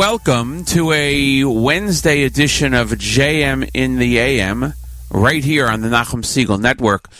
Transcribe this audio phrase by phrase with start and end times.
[0.00, 4.72] welcome to a Wednesday edition of JM in the AM
[5.10, 7.10] right here on the Nachum Segal Network.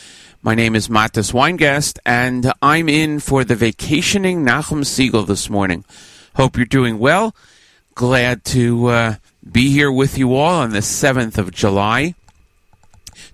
[0.43, 5.85] My name is Matis Weingast, and I'm in for the vacationing Nachum Segal this morning.
[6.37, 7.37] Hope you're doing well.
[7.94, 9.15] Glad to uh,
[9.53, 12.15] be here with you all on the 7th of July,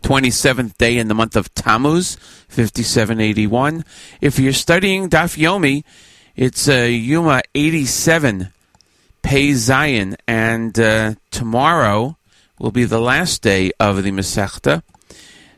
[0.02, 2.16] 27th day in the month of Tammuz,
[2.48, 3.84] 5781.
[4.20, 5.84] If you're studying Daf Yomi,
[6.34, 8.50] it's uh, Yuma 87,
[9.26, 12.16] Pei Zayin, and uh, tomorrow
[12.60, 14.84] will be the last day of the Masechta.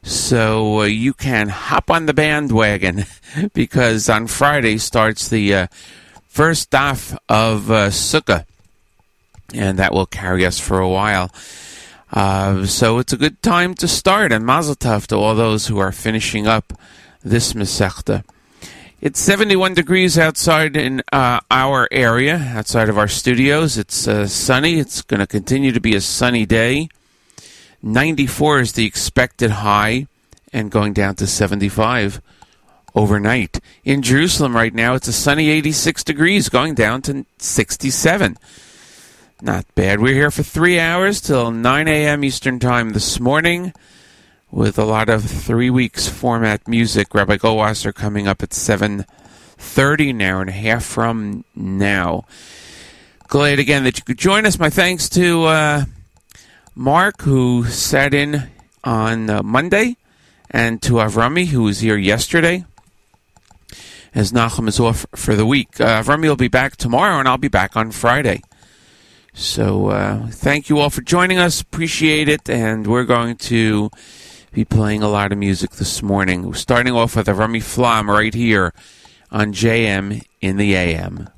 [0.02, 3.04] So uh, you can hop on the bandwagon
[3.52, 5.66] because on Friday starts the uh,
[6.28, 8.46] first daf of uh, Sukkah,
[9.52, 11.30] and that will carry us for a while.
[12.10, 15.76] Uh, so it's a good time to start, and Mazel Tov to all those who
[15.76, 16.72] are finishing up
[17.22, 18.24] this Masechta.
[19.00, 23.78] It's 71 degrees outside in uh, our area, outside of our studios.
[23.78, 24.80] It's uh, sunny.
[24.80, 26.88] It's going to continue to be a sunny day.
[27.80, 30.08] 94 is the expected high,
[30.52, 32.20] and going down to 75
[32.92, 33.60] overnight.
[33.84, 38.36] In Jerusalem right now, it's a sunny 86 degrees, going down to 67.
[39.40, 40.00] Not bad.
[40.00, 42.24] We're here for three hours till 9 a.m.
[42.24, 43.72] Eastern Time this morning
[44.50, 47.14] with a lot of three weeks format music.
[47.14, 52.24] Rabbi Goldwasser coming up at 7.30, an hour and a half from now.
[53.28, 54.58] Glad again that you could join us.
[54.58, 55.84] My thanks to uh,
[56.74, 58.48] Mark, who sat in
[58.84, 59.96] on uh, Monday,
[60.50, 62.64] and to Avrami, who was here yesterday.
[64.14, 65.78] As Nachum is off for the week.
[65.78, 68.42] Uh, Avrami will be back tomorrow, and I'll be back on Friday.
[69.34, 71.60] So uh, thank you all for joining us.
[71.60, 72.48] Appreciate it.
[72.48, 73.90] And we're going to
[74.52, 76.52] be playing a lot of music this morning.
[76.54, 78.72] Starting off with a Rami Flam right here
[79.30, 81.28] on JM in the AM.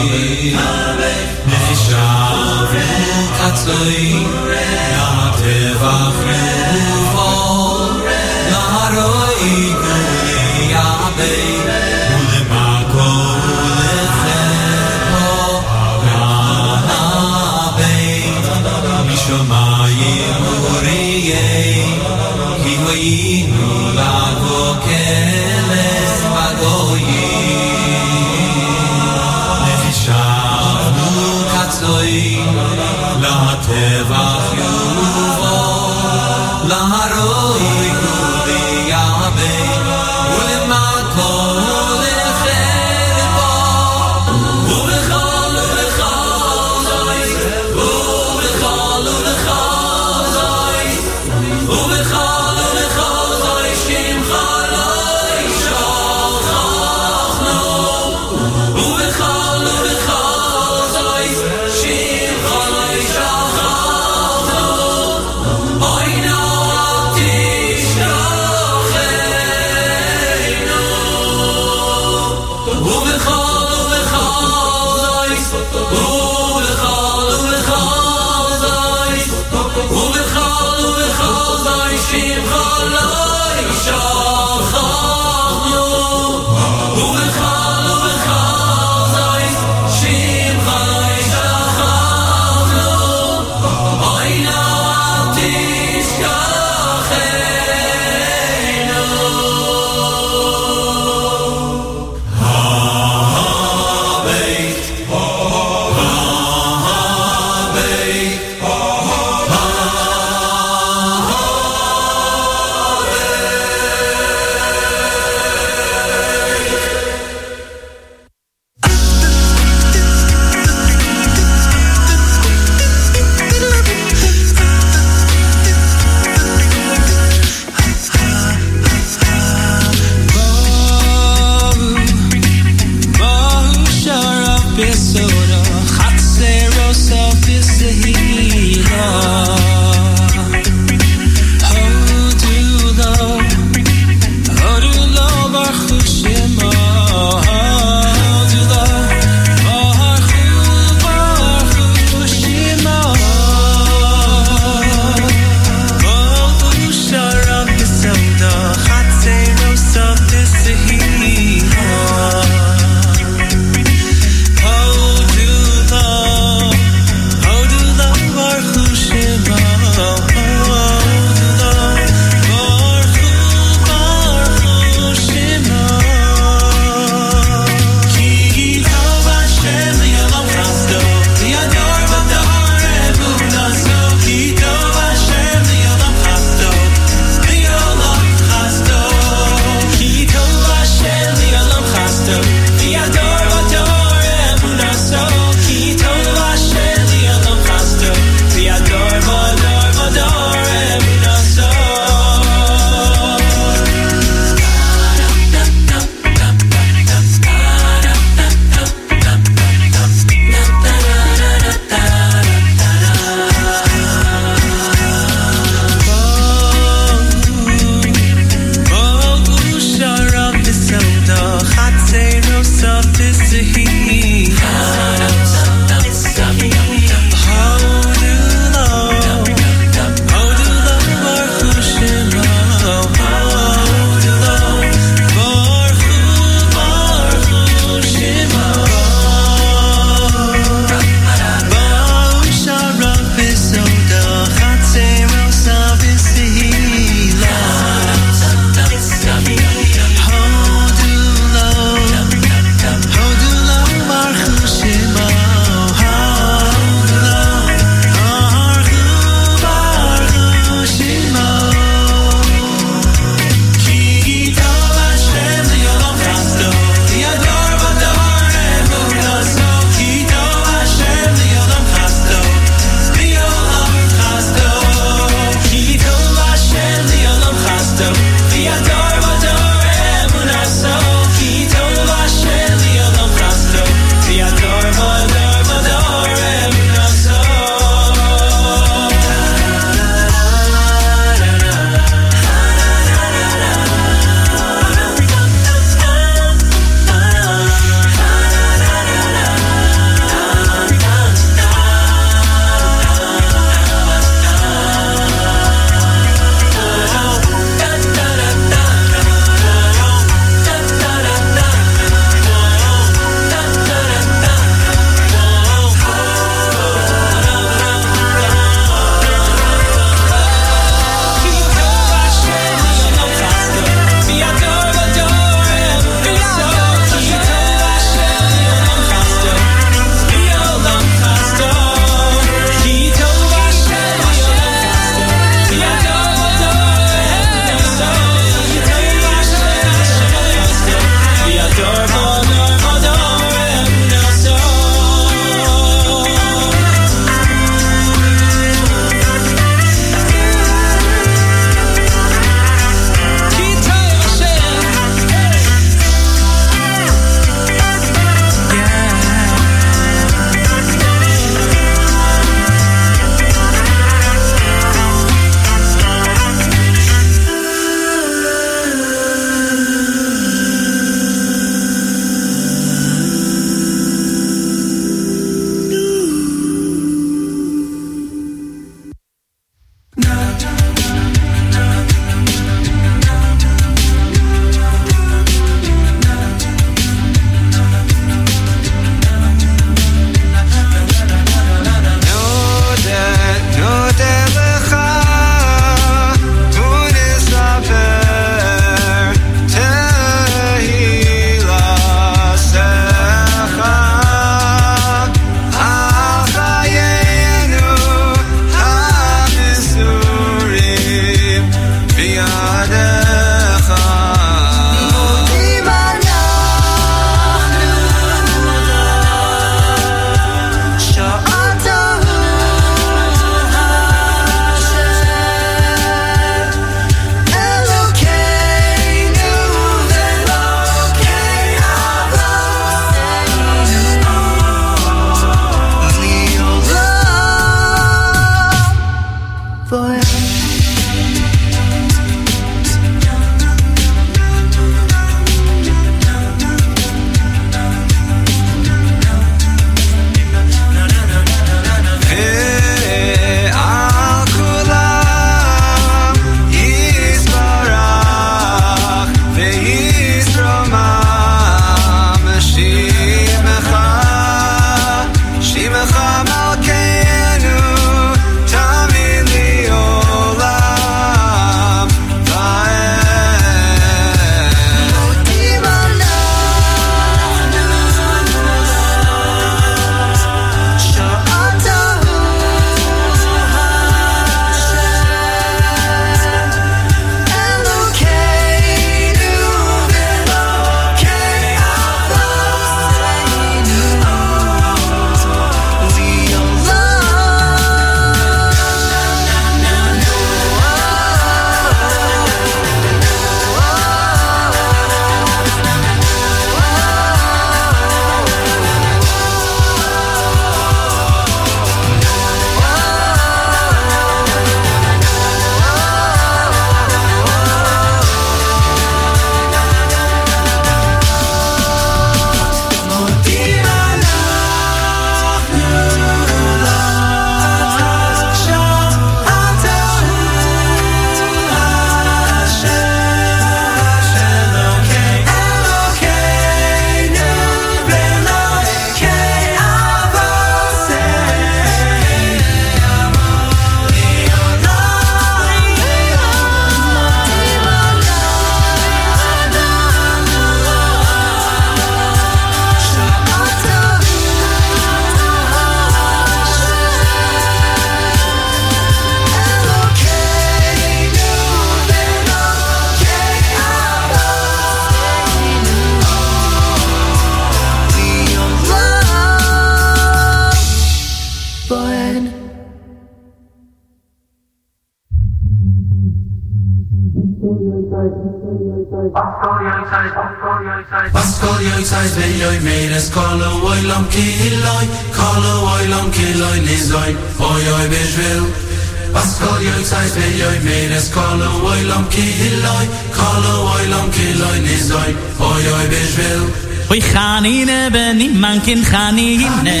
[598.84, 600.00] Kin khanine.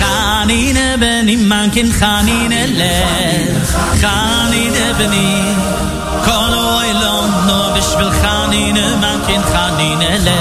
[0.00, 2.94] Khanine ben imman kin khanine le.
[4.02, 5.14] Khanine ben
[6.26, 10.40] kol oy lom no bishvil khanine man kin khanine le.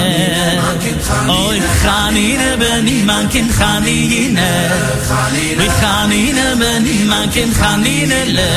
[1.40, 4.50] Oy khanine ben imman kin khanine
[5.82, 8.50] khanine ben imman kin khanine le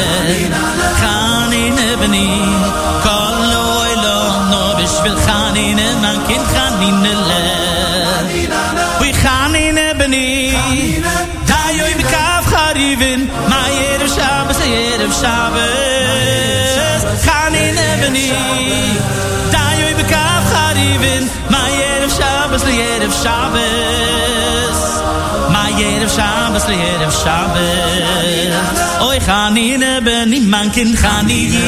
[23.25, 24.81] shabbos.
[25.53, 28.79] Ma yerev shabbos yerev shabbos.
[29.07, 31.65] Oy khanine beni man kin khanine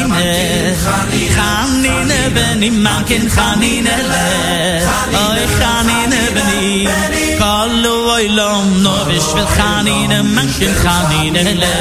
[1.37, 4.27] khanine beni man kin khanine le.
[5.25, 6.71] Oy khanine beni
[7.41, 11.75] kallu oy lom no bishvil khanine man kin khanine le.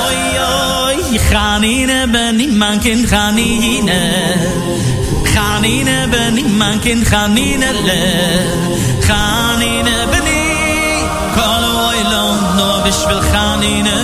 [0.00, 0.98] Oy oy
[1.30, 4.00] khanine beni man kin khanine
[5.32, 8.00] khanine beni man kin khanine le
[9.06, 14.02] חנינה בני כל אוי לא נו בשביל חנינה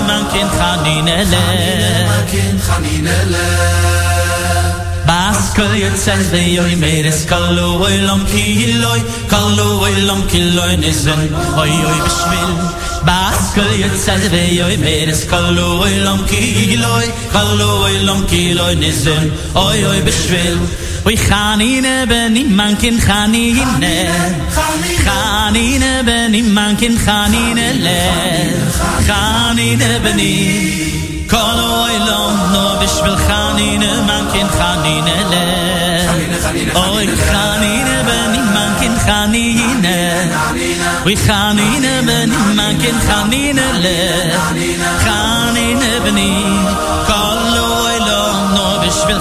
[5.08, 9.00] Bas kol yot sen de yoy meres kol oy lom kiloy
[9.32, 11.30] kol oy lom kiloy nizen
[11.62, 12.52] oy oy bishvil.
[13.08, 18.74] Bas kol yot sen de yoy meres kallo oy lom kiloy kallo oy lom kiloy
[18.82, 20.58] nizen oy oy bishvil.
[21.08, 23.94] Oy khanine ben man kin khanine
[25.04, 28.00] khanine ben imman kin khanine le
[29.08, 30.34] khanine beni
[31.32, 35.44] Kol oylom no bishvil khanine man kin khanine le
[36.84, 39.98] Oy khanine ben man kin khanine
[41.06, 43.98] We khanine ben man kin khanine le
[45.04, 46.32] Khanine beni
[47.10, 49.20] Kol oylom no bishvil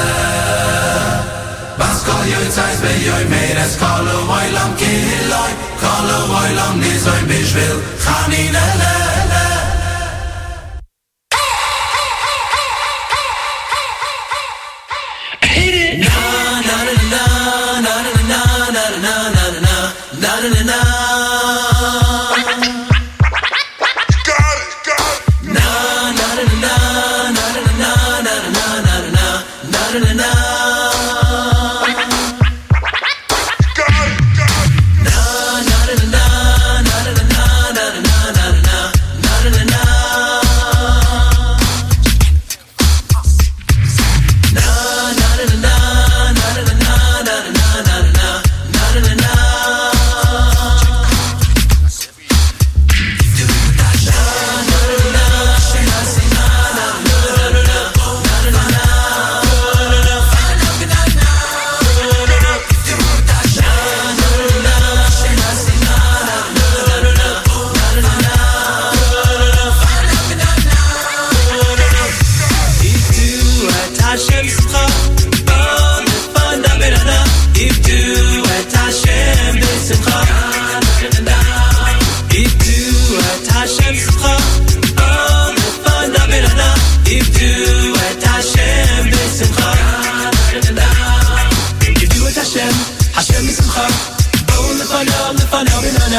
[1.79, 5.51] Was kol joi zeis bei joi mehr es kol oi lang kill oi
[5.83, 6.09] kol
[6.41, 7.53] oi lang nis oi bis
[8.65, 9.08] elle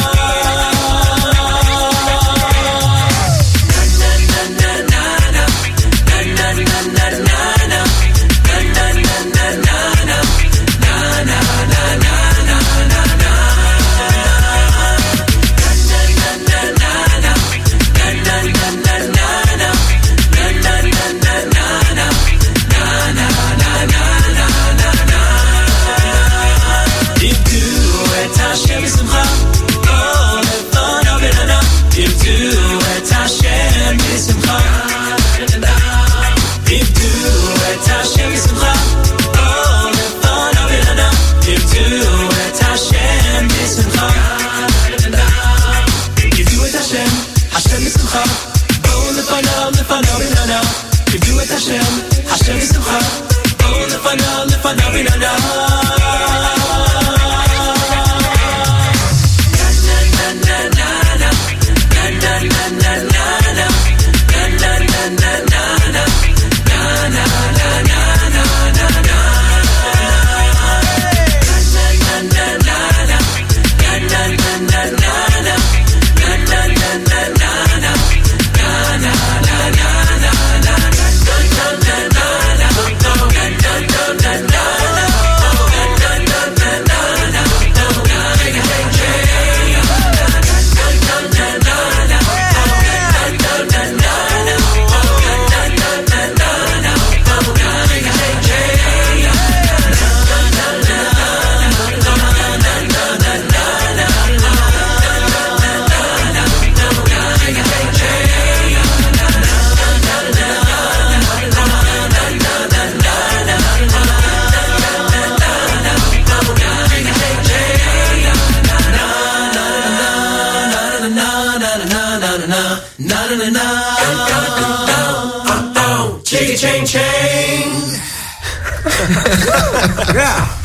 [130.14, 130.61] yeah.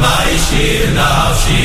[0.00, 1.60] Mais que shir nafshi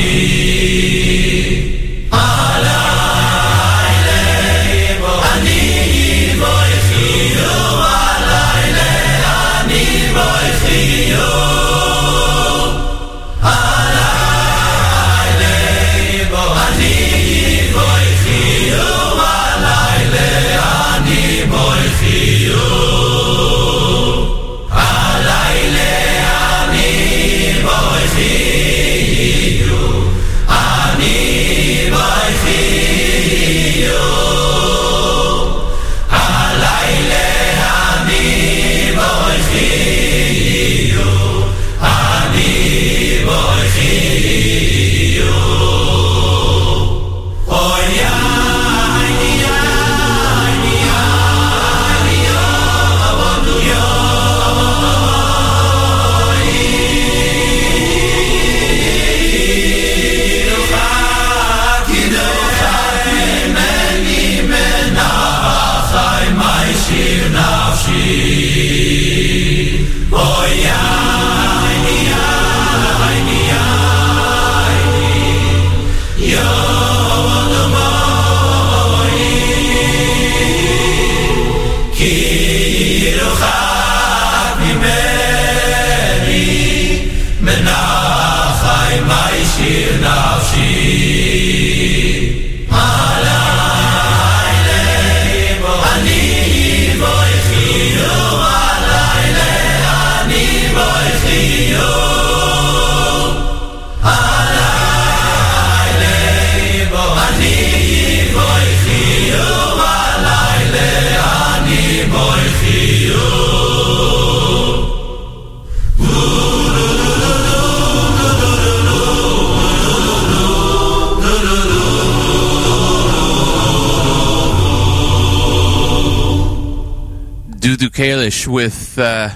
[127.96, 129.30] Kalish with uh,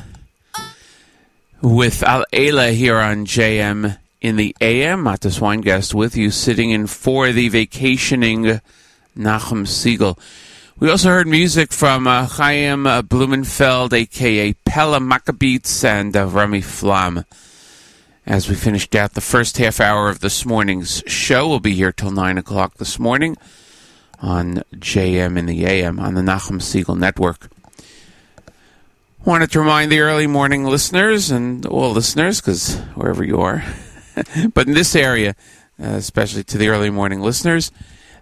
[1.62, 5.02] with Al Ela here on JM in the AM.
[5.02, 8.60] Matas Weingast with you, sitting in for the vacationing
[9.16, 10.18] Nachum Segal.
[10.78, 16.60] We also heard music from uh, Chaim uh, Blumenfeld, aka Pella Maccabeats, and uh, Rami
[16.60, 17.24] Flam.
[18.26, 21.92] As we finished out the first half hour of this morning's show, we'll be here
[21.92, 23.38] till 9 o'clock this morning
[24.20, 27.48] on JM in the AM on the Nachum Segal Network.
[29.22, 33.62] Wanted to remind the early morning listeners and all listeners, because wherever you are,
[34.54, 35.36] but in this area,
[35.78, 37.70] uh, especially to the early morning listeners,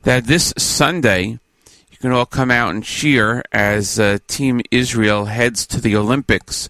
[0.02, 1.38] that this Sunday
[1.88, 6.68] you can all come out and cheer as uh, Team Israel heads to the Olympics.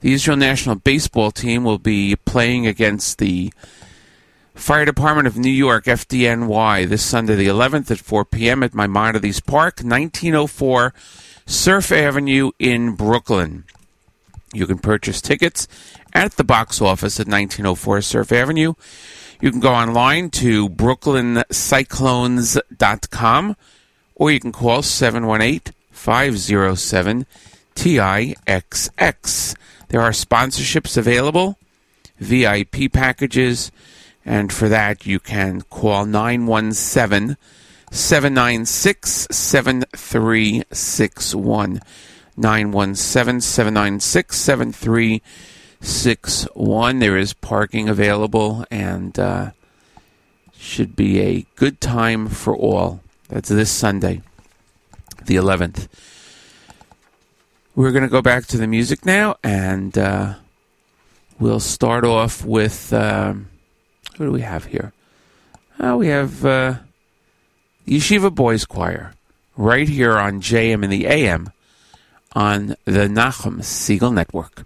[0.00, 3.52] The Israel national baseball team will be playing against the
[4.52, 8.64] Fire Department of New York, FDNY, this Sunday, the 11th at 4 p.m.
[8.64, 10.92] at Maimonides Park, 1904
[11.50, 13.64] Surf Avenue in Brooklyn.
[14.54, 15.66] You can purchase tickets
[16.12, 18.74] at the box office at 1904 Surf Avenue.
[19.40, 23.56] You can go online to brooklyncyclones.com
[24.14, 27.26] or you can call 718 507
[27.74, 29.56] TIXX.
[29.88, 31.58] There are sponsorships available,
[32.18, 33.72] VIP packages,
[34.24, 37.36] and for that you can call 917
[37.90, 41.80] 796 7361.
[42.36, 46.98] 917 796 7361.
[46.98, 49.50] There is parking available and uh,
[50.56, 53.00] should be a good time for all.
[53.28, 54.22] That's this Sunday,
[55.24, 55.88] the 11th.
[57.74, 60.34] We're going to go back to the music now and uh,
[61.38, 62.92] we'll start off with.
[62.92, 63.46] Um,
[64.16, 64.92] who do we have here?
[65.78, 66.74] Uh, we have uh,
[67.90, 69.14] Yeshiva Boys Choir
[69.56, 71.50] right here on JM in the AM
[72.36, 74.64] on the Nachum Segal Network.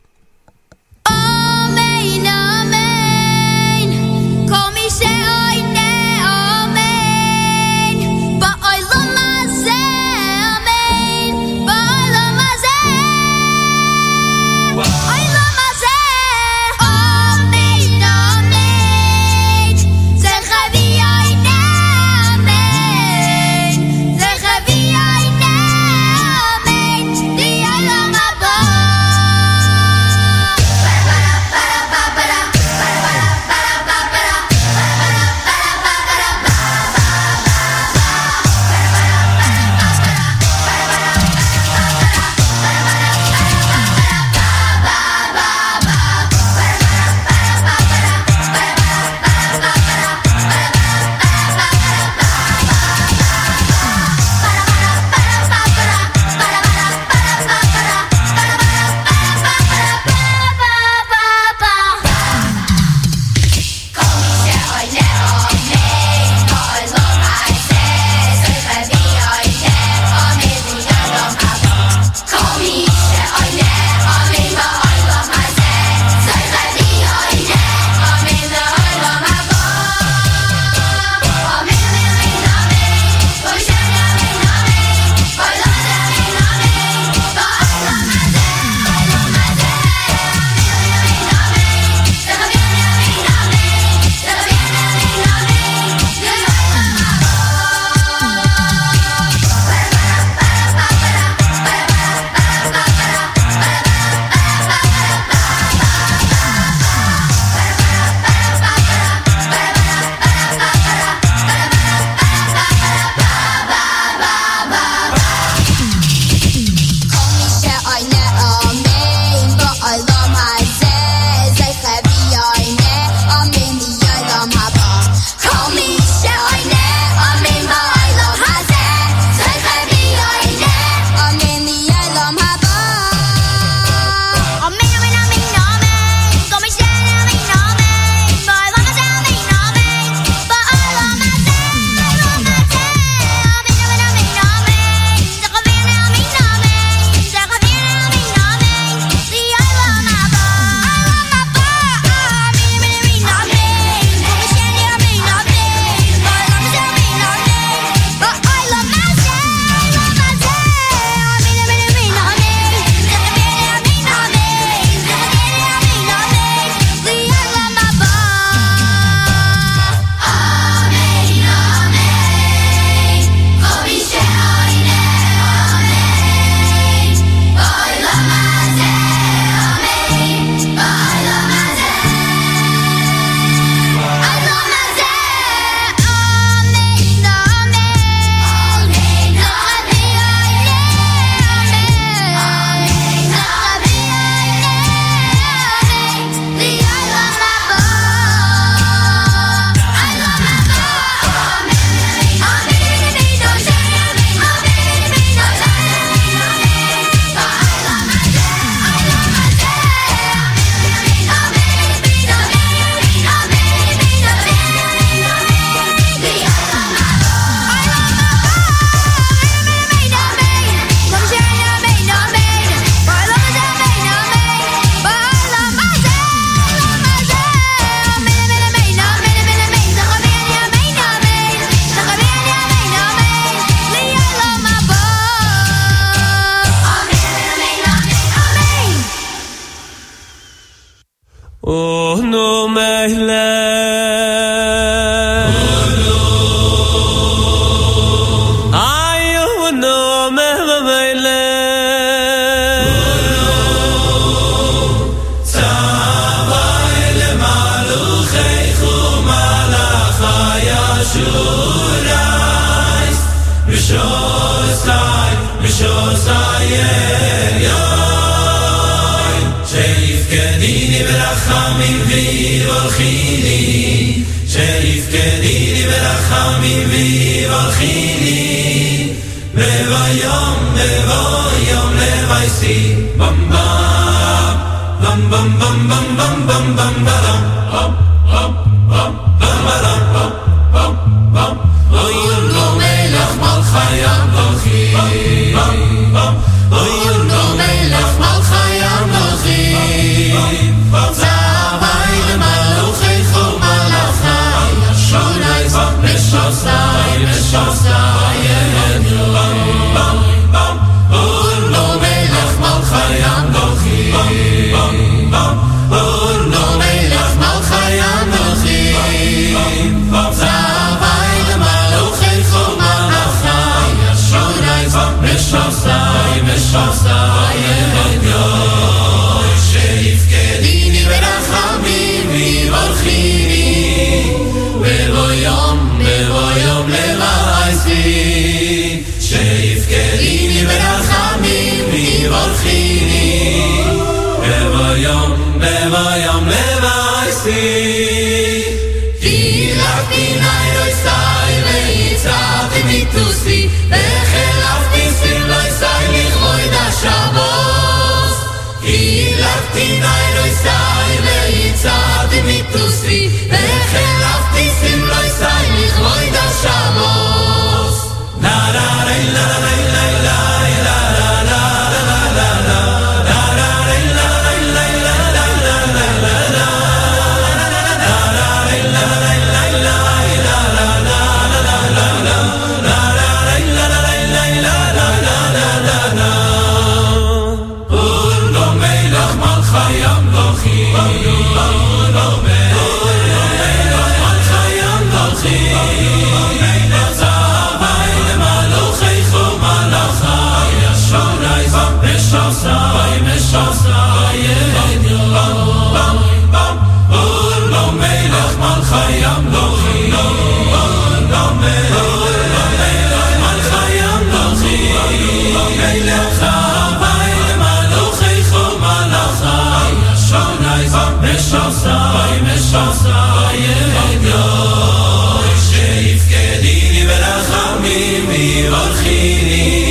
[422.14, 429.84] וי מעשע צייגל גליי שייף קדיני בלחמי מירחיני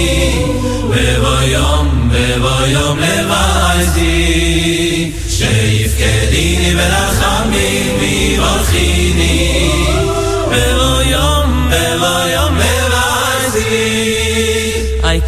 [1.43, 2.09] יום
[2.41, 7.83] בויום וועל ליי די שייף קדיני בלחמי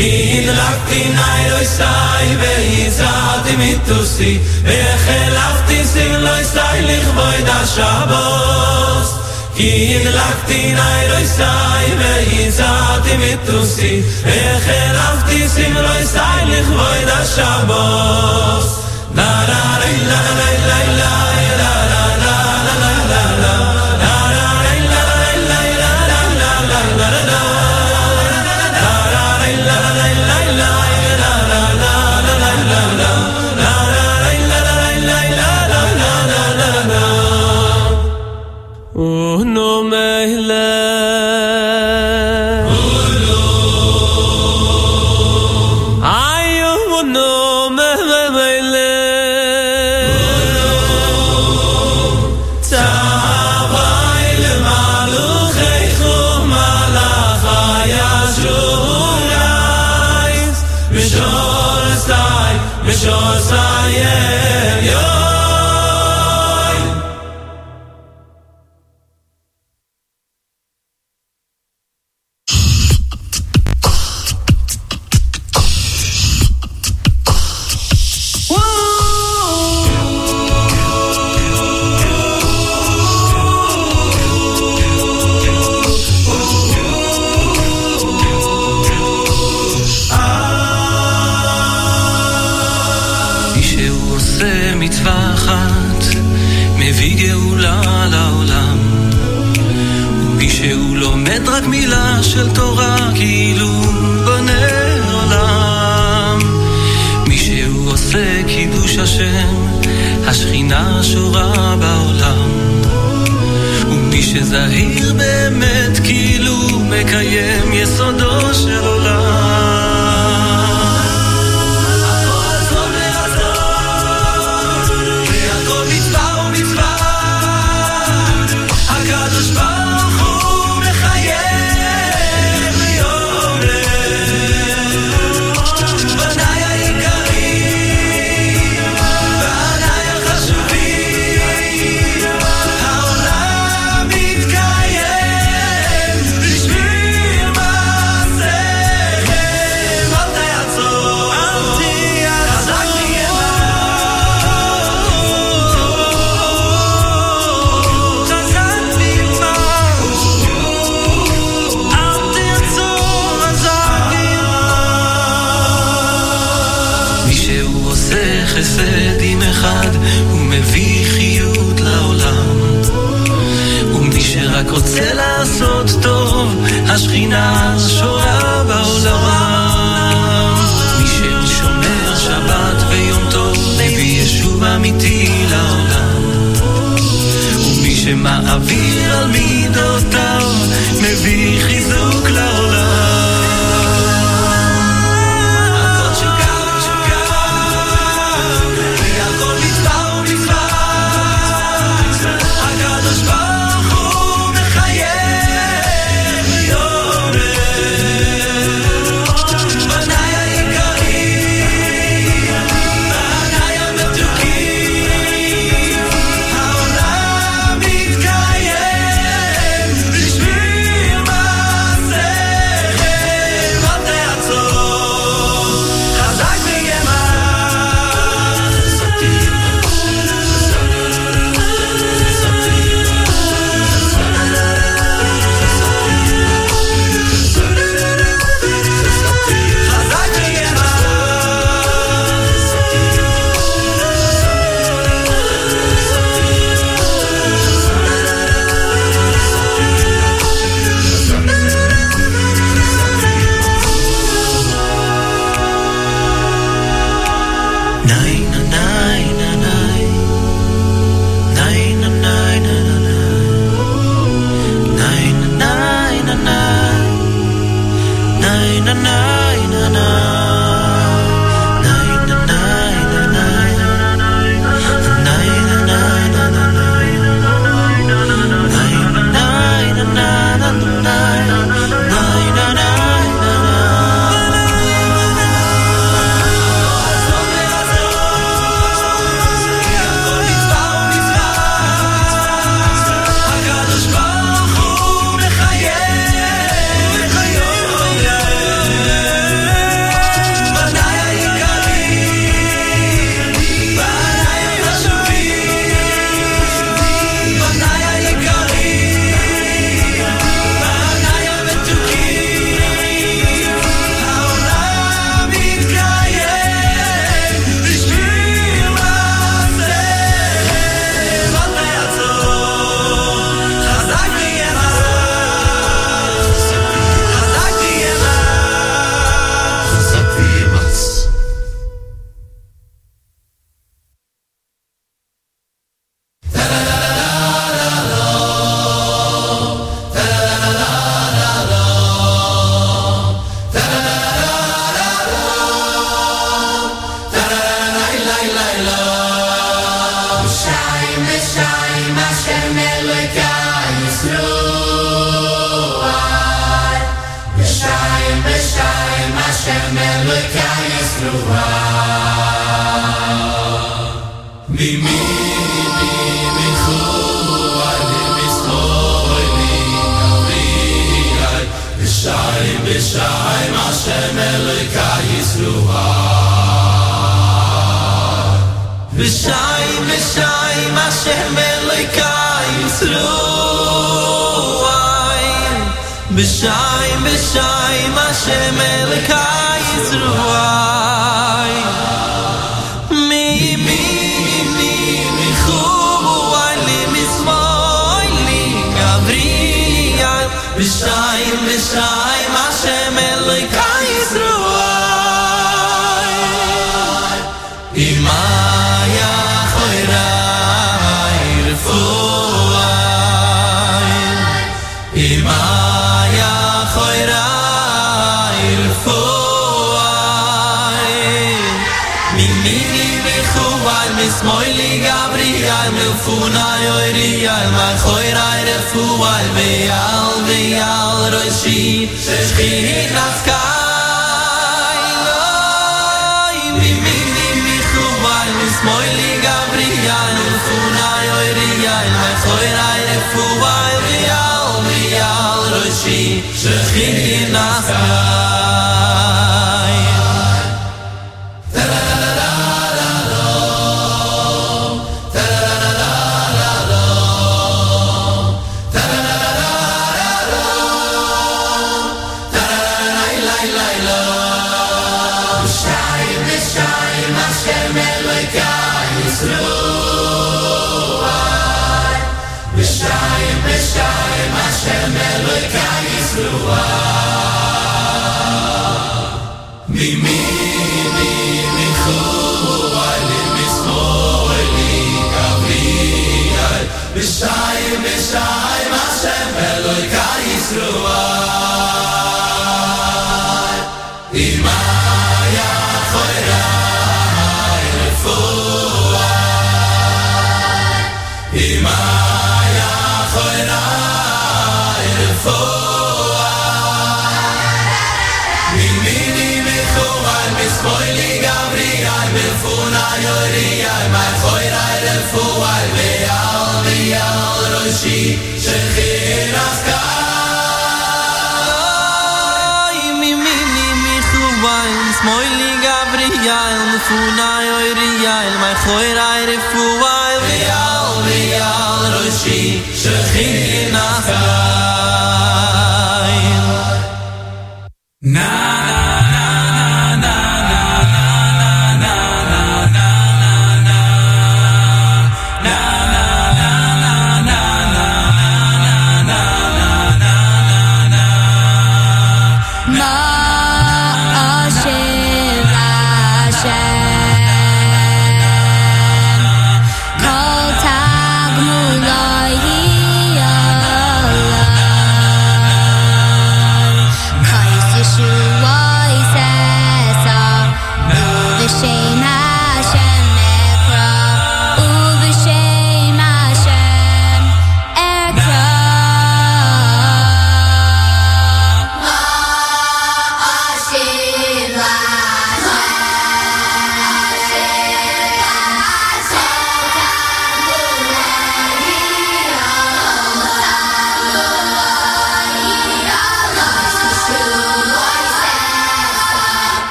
[0.00, 2.54] in rakti nay lo sai ve
[2.86, 4.32] izad mitusi
[4.66, 9.08] ve khalafti sin lo sai lig vay da shabos
[9.58, 12.14] in rakti nay lo sai ve
[12.46, 13.92] izad mitusi
[14.26, 18.66] ve khalafti sin lo sai lig vay da shabos
[19.18, 20.20] na na la la
[20.68, 21.10] la la
[21.60, 21.97] la la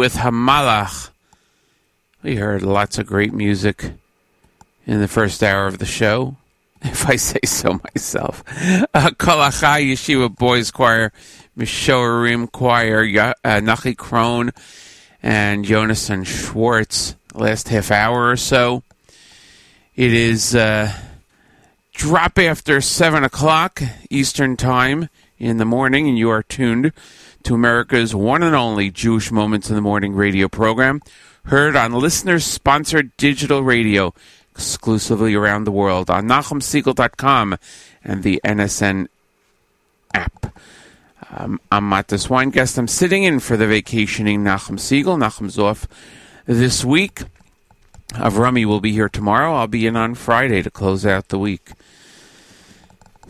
[0.00, 1.10] with Hamalach.
[2.22, 3.92] We heard lots of great music
[4.86, 6.36] in the first hour of the show,
[6.80, 8.42] if I say so myself.
[8.94, 11.12] Uh, Yeshiva Boys Choir,
[11.54, 13.02] Mishorim Choir,
[13.44, 14.56] uh, Nachi Krohn,
[15.22, 17.14] and Jonathan Schwartz.
[17.34, 18.82] Last half hour or so.
[19.96, 20.94] It is uh,
[21.92, 25.10] drop after seven o'clock Eastern Time
[25.40, 26.92] in the morning, and you are tuned
[27.42, 31.00] to America's one and only Jewish Moments in the Morning radio program,
[31.46, 34.14] heard on listeners sponsored digital radio
[34.54, 37.56] exclusively around the world on NachumSegal.com
[38.04, 39.08] and the NSN
[40.12, 40.54] app.
[41.30, 42.76] Um, I'm Matis Weingast.
[42.76, 45.16] I'm sitting in for the vacationing Nachum Segal.
[45.18, 45.88] Nachum's off
[46.44, 47.22] this week.
[48.14, 49.54] Avrami will be here tomorrow.
[49.54, 51.70] I'll be in on Friday to close out the week.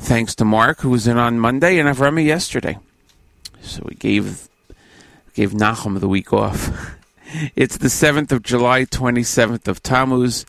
[0.01, 2.79] Thanks to Mark, who was in on Monday, and Avrami yesterday.
[3.61, 4.49] So we gave
[5.35, 6.97] gave Nachum the week off.
[7.55, 10.45] It's the 7th of July, 27th of Tammuz.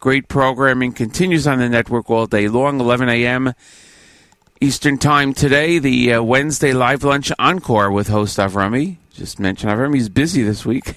[0.00, 3.52] Great programming continues on the network all day long, 11 a.m.
[4.58, 5.78] Eastern Time today.
[5.78, 8.96] The uh, Wednesday live lunch encore with host Avrami.
[9.12, 10.96] Just mentioned Avrami's busy this week.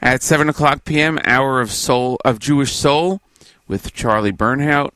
[0.00, 3.20] At 7 o'clock p.m., Hour of Soul of Jewish Soul
[3.66, 4.92] with Charlie Bernhaut.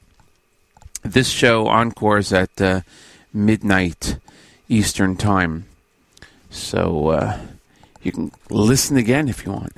[1.05, 2.81] This show encores at uh,
[3.33, 4.17] midnight
[4.69, 5.67] Eastern Time.
[6.49, 7.41] So uh,
[8.03, 9.73] you can listen again if you want.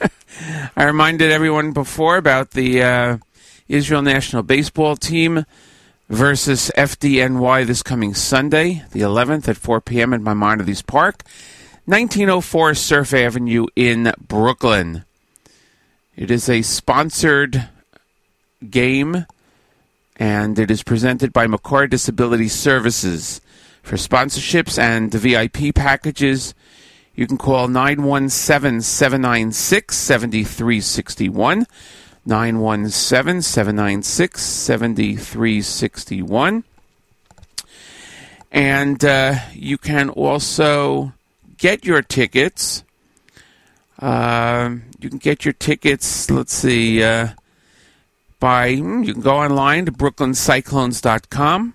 [0.76, 3.18] I reminded everyone before about the uh,
[3.68, 5.44] Israel national baseball team
[6.08, 10.14] versus FDNY this coming Sunday, the 11th at 4 p.m.
[10.14, 11.24] at Maimonides Park,
[11.84, 15.04] 1904 Surf Avenue in Brooklyn.
[16.16, 17.68] It is a sponsored
[18.68, 19.26] game
[20.20, 23.40] and it is presented by Makor Disability Services.
[23.82, 26.52] For sponsorships and the VIP packages,
[27.14, 31.66] you can call 917 796 7361.
[32.26, 36.64] 917 796 7361.
[38.52, 41.14] And uh, you can also
[41.56, 42.84] get your tickets.
[43.98, 47.28] Um you can get your tickets, let's see, uh,
[48.40, 51.74] by, hmm, you can go online to brooklyncyclones.com.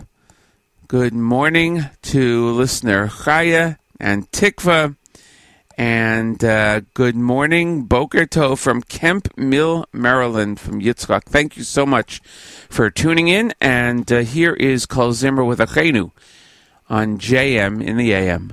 [0.93, 4.95] Good morning to listener Chaya and Tikva
[5.79, 11.23] And uh, good morning, Boker Tov from Kemp Mill, Maryland, from Yitzchak.
[11.25, 12.21] Thank you so much
[12.69, 13.55] for tuning in.
[13.59, 16.11] And uh, here is Kol Zimra with Achenu
[16.91, 18.53] on JM in the AM.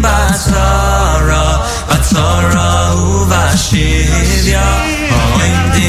[0.00, 1.44] Hanesunim batzara
[1.88, 4.66] batzara uvashivya
[5.20, 5.79] Oimdim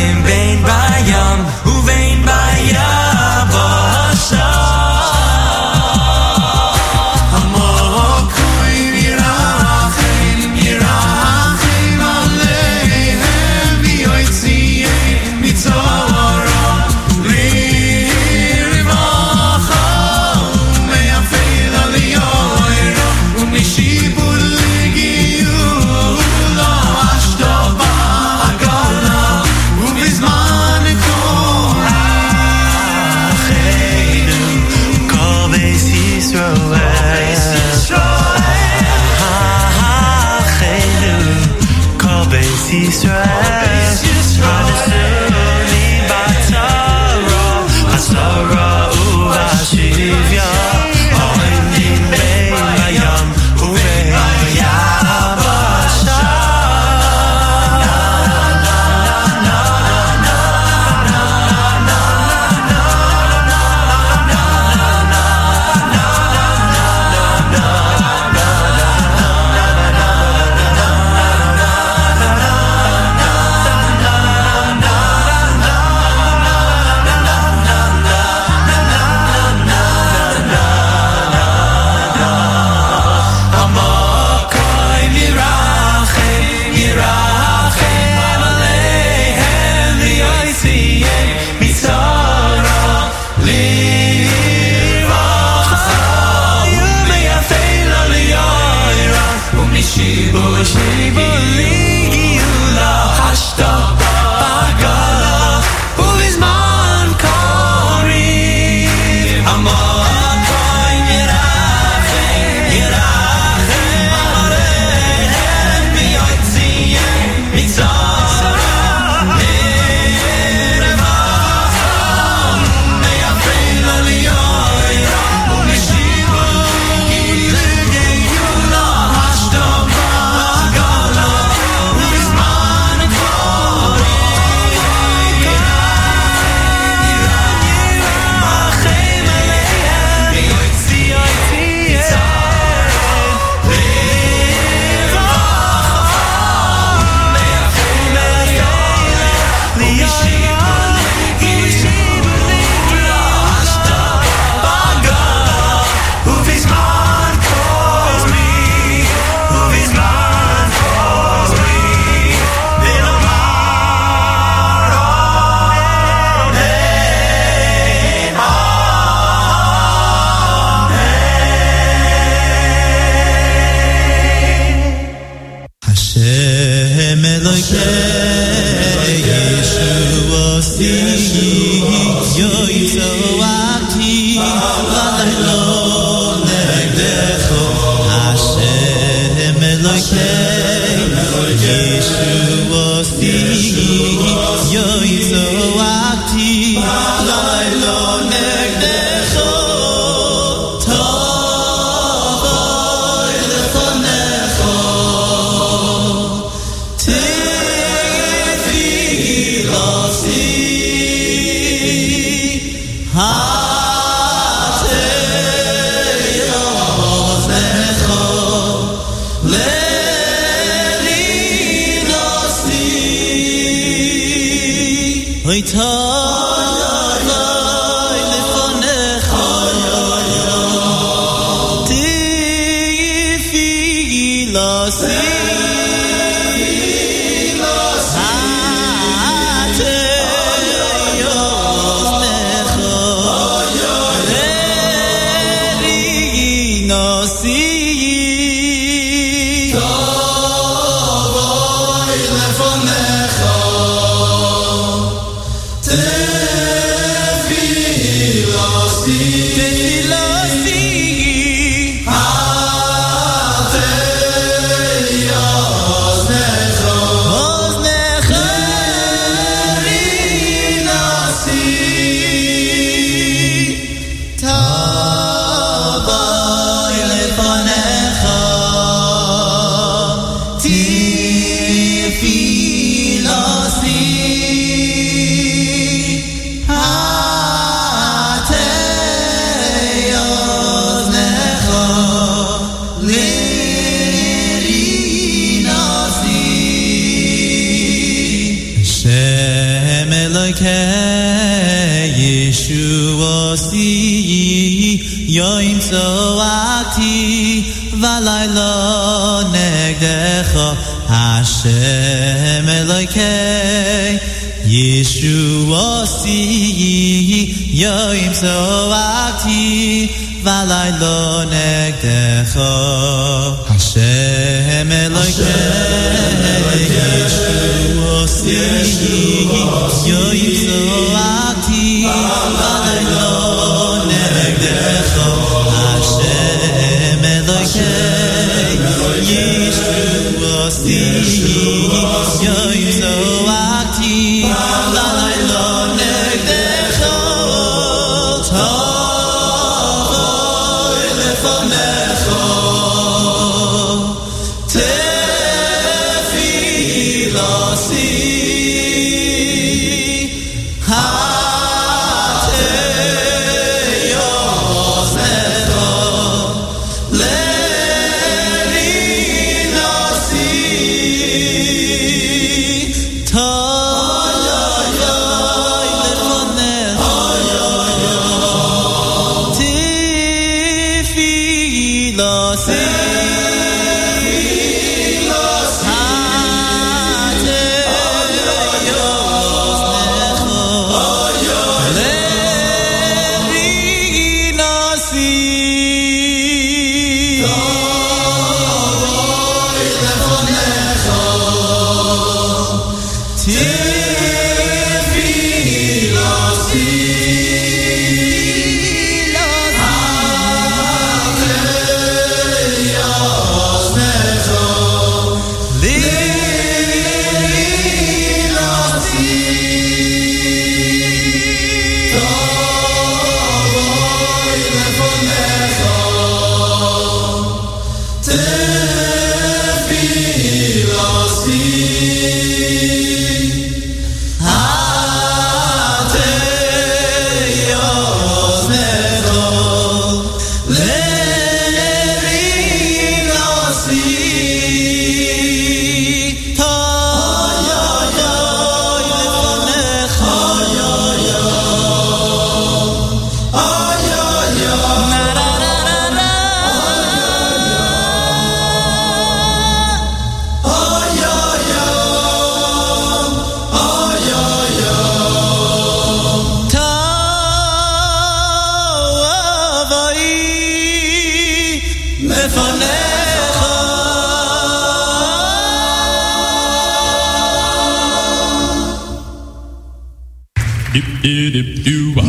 [481.22, 482.21] Dip dip dip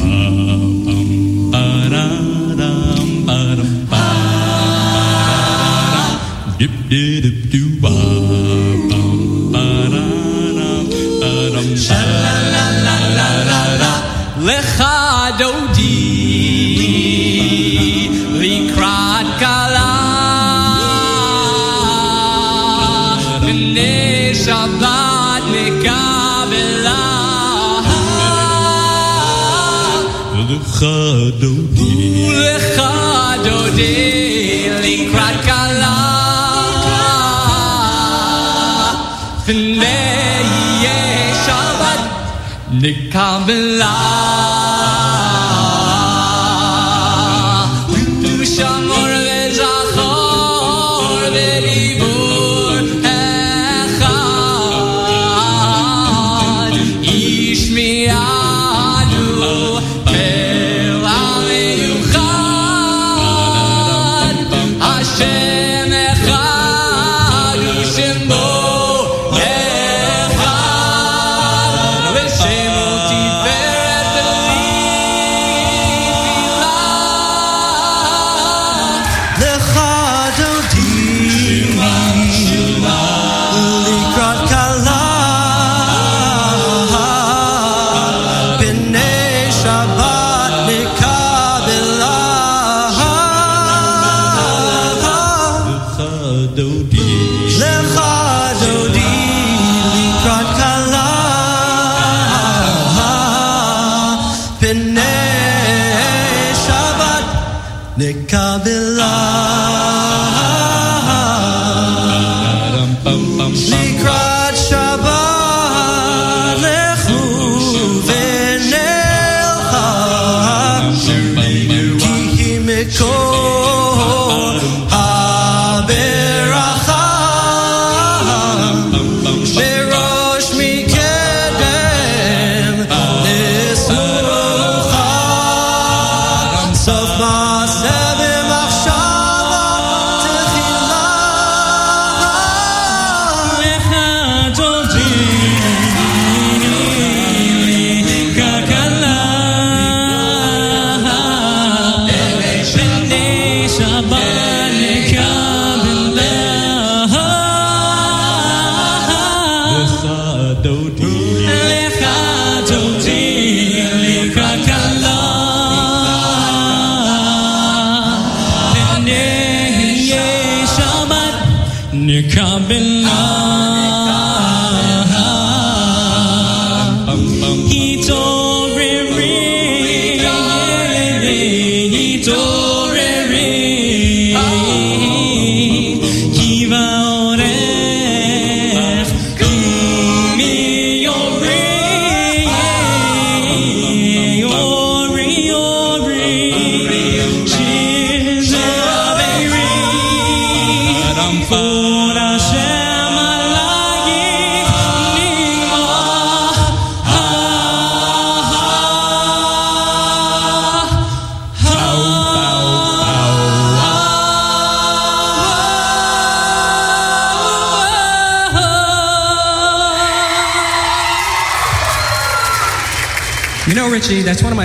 [43.83, 44.32] lá.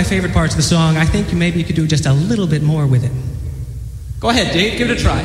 [0.08, 0.96] favorite parts of the song.
[0.96, 3.12] I think maybe you could do just a little bit more with it.
[4.20, 5.22] Go ahead, Dave, give it a try.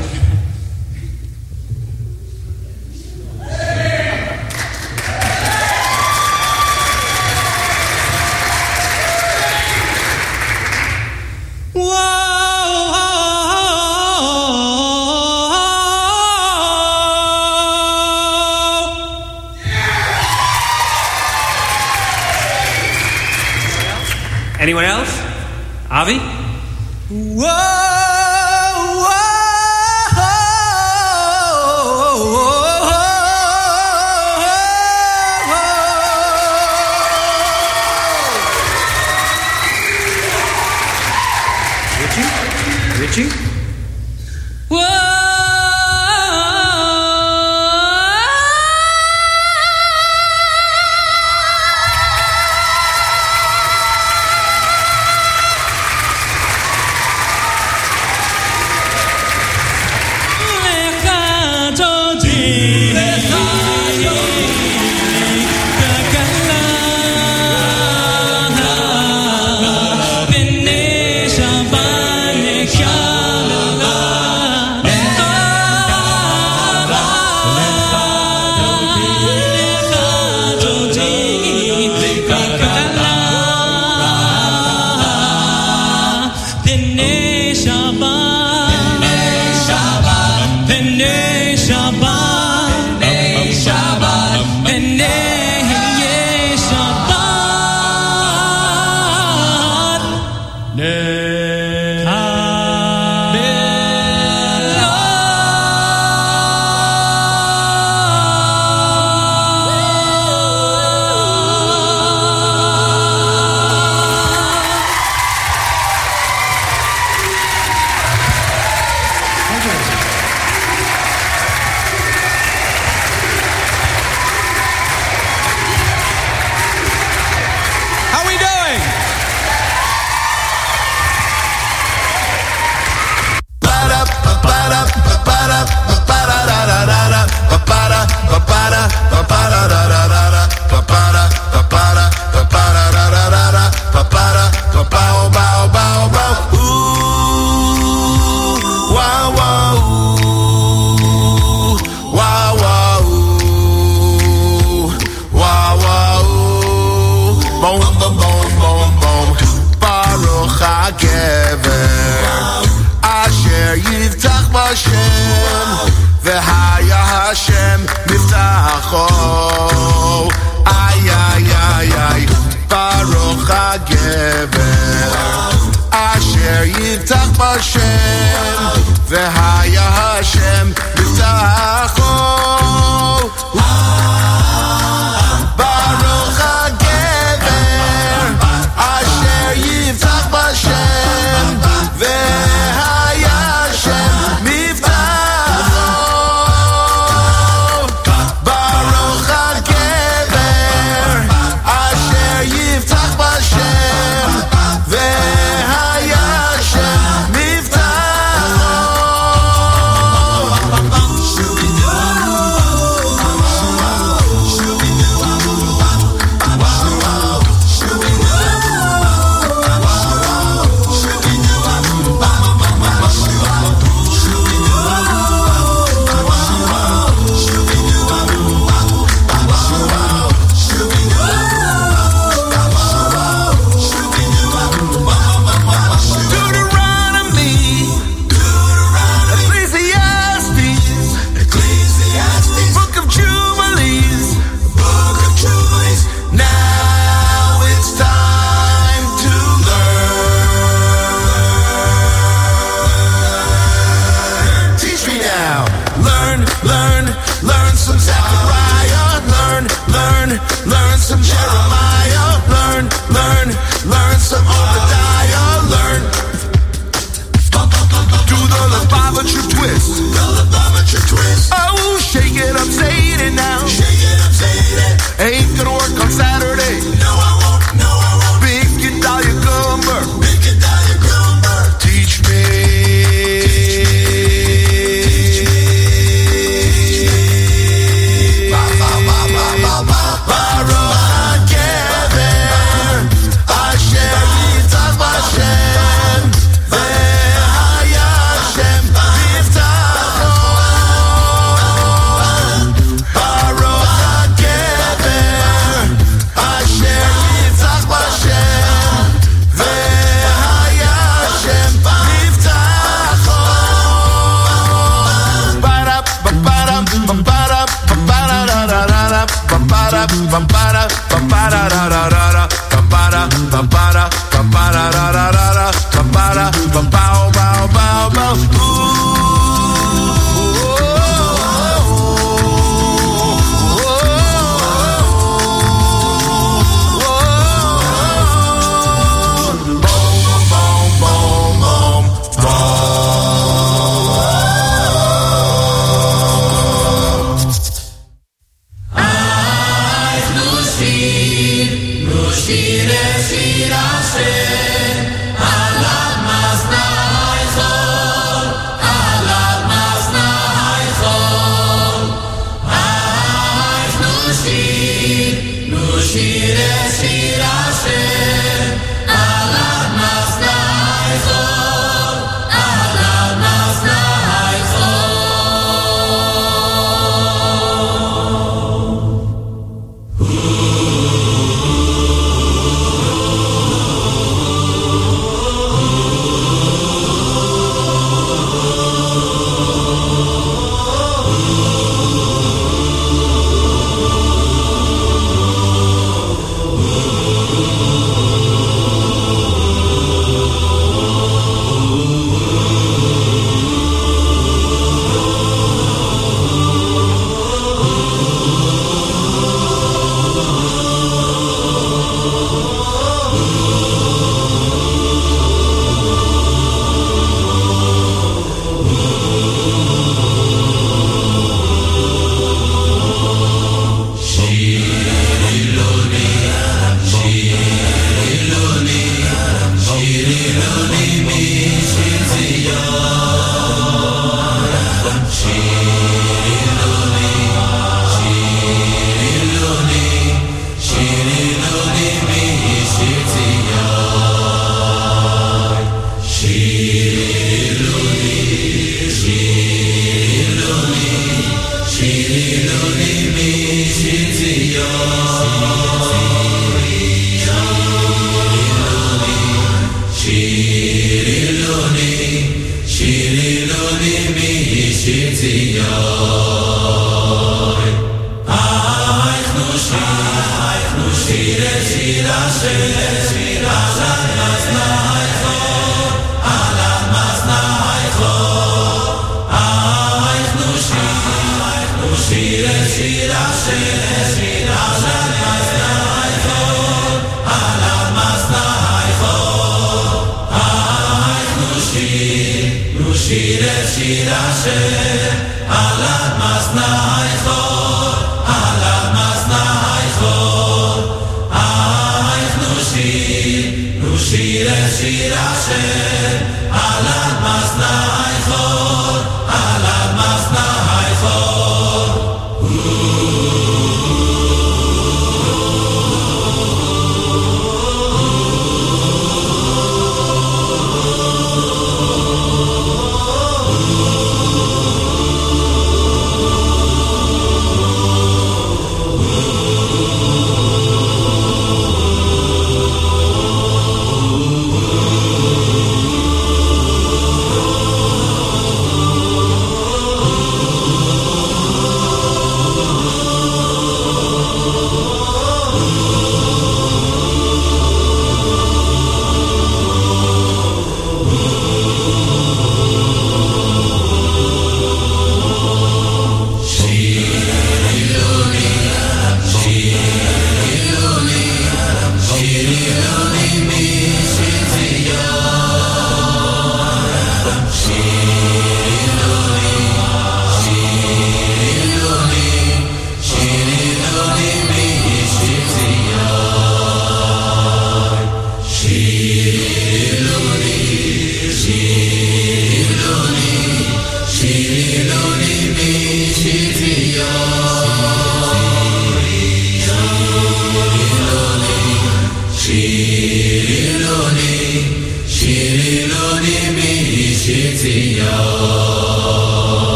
[91.91, 92.22] Baba.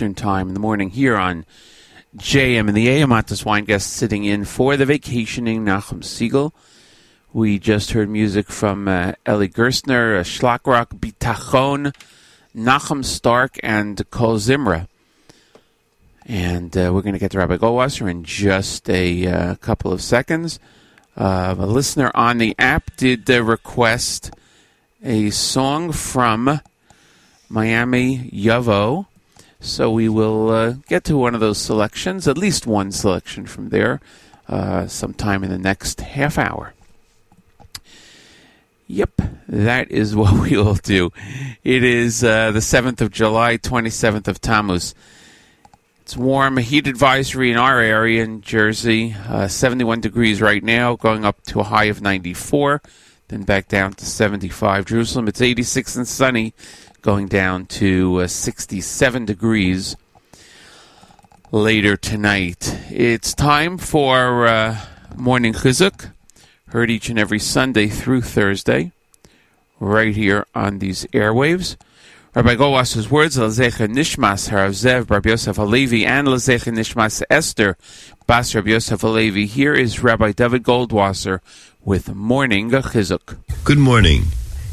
[0.00, 1.44] Eastern Time in the morning here on
[2.16, 3.10] JM and the AM.
[3.10, 6.52] Matis Weingast sitting in for the vacationing Nachum Segal.
[7.34, 11.94] We just heard music from uh, Eli Gerstner, uh, Bitachon,
[12.56, 14.88] Nachum Stark, and Kol Zimra.
[16.24, 20.00] And uh, we're going to get to Rabbi Goldwasser in just a uh, couple of
[20.00, 20.58] seconds.
[21.14, 24.30] Uh, a listener on the app did uh, request
[25.04, 26.62] a song from
[27.50, 29.04] Miami Yavo.
[29.60, 33.68] So we will uh, get to one of those selections, at least one selection from
[33.68, 34.00] there,
[34.48, 36.72] uh, sometime in the next half hour.
[38.86, 41.12] Yep, that is what we will do.
[41.62, 44.94] It is uh, the 7th of July, 27th of Tammuz.
[46.00, 50.96] It's warm, a heat advisory in our area in Jersey, uh, 71 degrees right now,
[50.96, 52.82] going up to a high of 94,
[53.28, 54.86] then back down to 75.
[54.86, 56.52] Jerusalem, it's 86 and sunny,
[57.02, 59.96] going down to uh, 67 degrees
[61.50, 62.78] later tonight.
[62.90, 64.78] It's time for uh,
[65.16, 66.12] Morning Chizuk,
[66.68, 68.92] heard each and every Sunday through Thursday,
[69.78, 71.76] right here on these airwaves.
[72.34, 77.76] Rabbi Goldwasser's words, Lazecha Nishmas Harav Zev Bar Yosef Alevi, and Lazecha Nishmas Esther
[78.26, 79.46] Bas Rabbi Yosef Alevi.
[79.46, 81.40] Here is Rabbi David Goldwasser
[81.84, 83.36] with Morning Chizuk.
[83.64, 84.26] Good morning.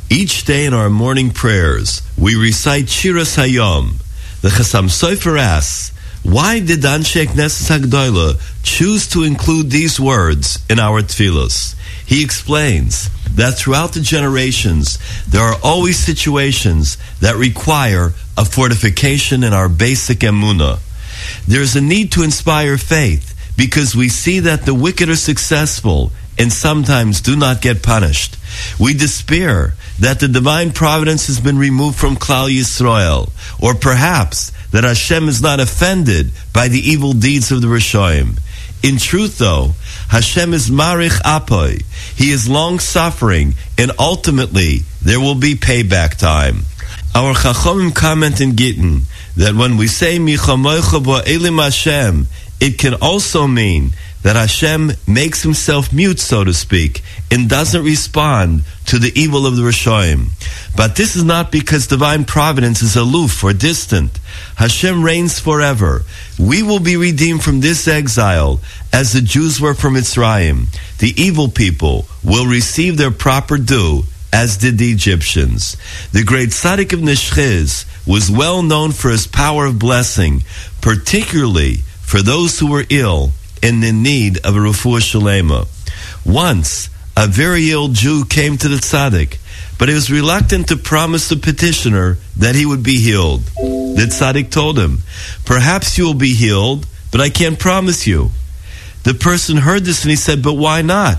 [0.09, 4.01] Each day in our morning prayers, we recite Shiras Hayom.
[4.41, 5.91] The Chasam Sofer asks,
[6.23, 11.75] why did Anshe Knesset Hagdoila choose to include these words in our tefillos?
[12.05, 14.97] He explains that throughout the generations,
[15.27, 20.79] there are always situations that require a fortification in our basic emuna.
[21.45, 26.13] There is a need to inspire faith because we see that the wicked are successful
[26.39, 28.37] and sometimes do not get punished.
[28.79, 33.29] We despair that the divine providence has been removed from Klal Yisrael,
[33.61, 38.39] or perhaps that Hashem is not offended by the evil deeds of the Rishoim.
[38.83, 39.71] In truth, though,
[40.09, 41.83] Hashem is Marich Apoy.
[42.15, 46.59] He is long suffering, and ultimately there will be payback time.
[47.15, 49.01] Our Chachomim comment in Gittin
[49.35, 52.27] that when we say Michamoicha Elim Hashem,
[52.59, 53.91] it can also mean
[54.23, 59.55] that Hashem makes himself mute, so to speak, and doesn't respond to the evil of
[59.55, 60.29] the Rishoim.
[60.75, 64.19] But this is not because divine providence is aloof or distant.
[64.55, 66.03] Hashem reigns forever.
[66.39, 68.59] We will be redeemed from this exile
[68.91, 70.67] as the Jews were from Mitzrayim.
[70.97, 74.03] The evil people will receive their proper due
[74.33, 75.77] as did the Egyptians.
[76.11, 80.43] The great tzaddik of Nishchiz was well known for his power of blessing,
[80.81, 83.31] particularly for those who were ill
[83.63, 85.67] and the need of a refuah shalema.
[86.25, 89.37] Once, a very ill Jew came to the tzaddik,
[89.79, 93.41] but he was reluctant to promise the petitioner that he would be healed.
[93.41, 94.99] The tzaddik told him,
[95.45, 98.31] Perhaps you will be healed, but I can't promise you.
[99.03, 101.17] The person heard this and he said, But why not?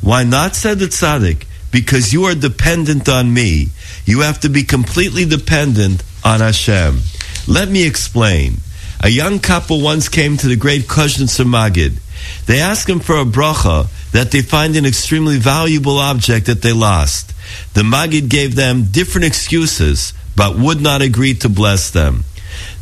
[0.00, 0.56] Why not?
[0.56, 1.46] said the tzaddik.
[1.70, 3.68] Because you are dependent on me.
[4.04, 7.00] You have to be completely dependent on Hashem.
[7.46, 8.58] Let me explain.
[9.04, 11.98] A young couple once came to the great Koznitzer Magid.
[12.46, 16.72] They asked him for a bracha that they find an extremely valuable object that they
[16.72, 17.34] lost.
[17.74, 22.22] The Magid gave them different excuses, but would not agree to bless them.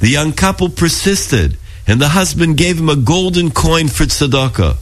[0.01, 1.57] The young couple persisted,
[1.87, 4.77] and the husband gave him a golden coin for tzedakah.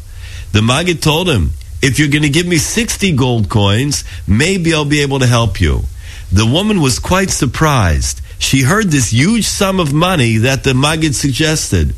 [0.51, 4.85] The Magid told him, if you're going to give me 60 gold coins, maybe I'll
[4.85, 5.85] be able to help you.
[6.31, 8.21] The woman was quite surprised.
[8.39, 11.95] She heard this huge sum of money that the Magid suggested.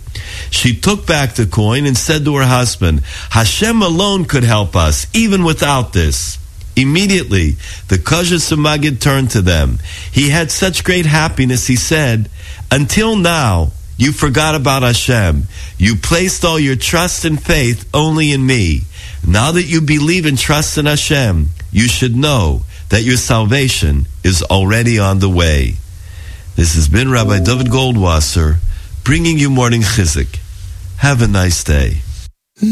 [0.50, 5.06] She took back the coin and said to her husband, Hashem alone could help us,
[5.14, 6.38] even without this.
[6.76, 7.56] Immediately,
[7.88, 9.78] the Koznitzer Magid turned to them.
[10.10, 12.30] He had such great happiness, he said,
[12.70, 15.42] Until now, you forgot about Hashem.
[15.76, 18.82] You placed all your trust and faith only in me.
[19.26, 24.42] Now that you believe and trust in Hashem, you should know that your salvation is
[24.42, 25.74] already on the way.
[26.56, 28.56] This has been Rabbi David Goldwasser
[29.04, 30.38] bringing you Morning Chizuk.
[30.98, 32.02] Have a nice day.
[32.60, 32.70] Hashem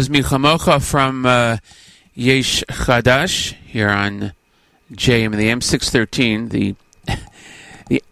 [0.00, 1.58] was Michamocha from uh,
[2.14, 4.32] Yesh Chadash here on
[4.90, 6.74] JM the M six thirteen the
[7.88, 8.02] the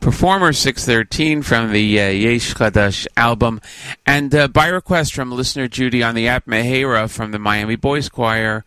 [0.00, 3.60] performer six thirteen from the uh, Yesh Chadash album,
[4.04, 8.08] and uh, by request from listener Judy on the app Mehera from the Miami Boys
[8.08, 8.64] Choir